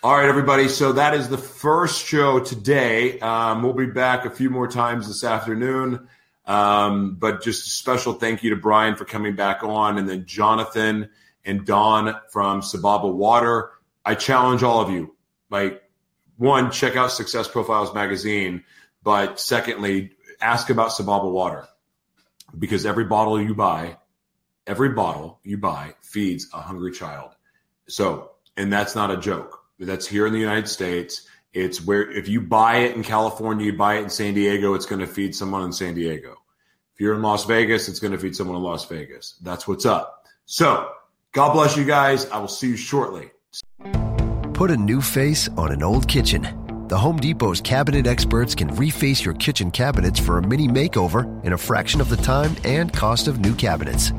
[0.01, 0.69] All right, everybody.
[0.69, 3.19] So that is the first show today.
[3.19, 6.07] Um, we'll be back a few more times this afternoon.
[6.45, 10.25] Um, but just a special thank you to Brian for coming back on, and then
[10.25, 11.09] Jonathan
[11.43, 13.71] and Dawn from Sababa Water.
[14.05, 15.15] I challenge all of you,
[15.49, 15.83] like
[16.39, 18.63] one, check out Success Profiles magazine,
[19.03, 21.67] but secondly, ask about Sababa Water
[22.57, 23.97] because every bottle you buy,
[24.65, 27.31] every bottle you buy feeds a hungry child.
[27.89, 31.27] So, and that's not a joke that's here in the United States.
[31.51, 34.85] It's where if you buy it in California, you buy it in San Diego, it's
[34.85, 36.37] going to feed someone in San Diego.
[36.93, 39.35] If you're in Las Vegas, it's going to feed someone in Las Vegas.
[39.41, 40.25] That's what's up.
[40.45, 40.89] So,
[41.33, 42.29] God bless you guys.
[42.29, 43.31] I will see you shortly.
[44.59, 46.85] Put a new face on an old kitchen.
[46.89, 51.53] The Home Depot's cabinet experts can reface your kitchen cabinets for a mini makeover in
[51.53, 54.11] a fraction of the time and cost of new cabinets.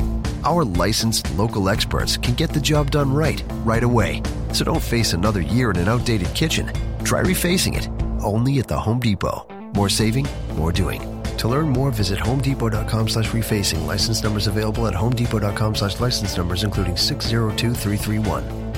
[0.44, 4.22] Our licensed local experts can get the job done right, right away.
[4.54, 6.72] So don't face another year in an outdated kitchen.
[7.04, 7.90] Try refacing it,
[8.24, 9.46] only at the Home Depot.
[9.74, 10.26] More saving,
[10.56, 11.02] more doing.
[11.36, 13.84] To learn more, visit homedepot.com slash refacing.
[13.86, 18.69] License numbers available at homedepot.com slash license numbers, including 602331.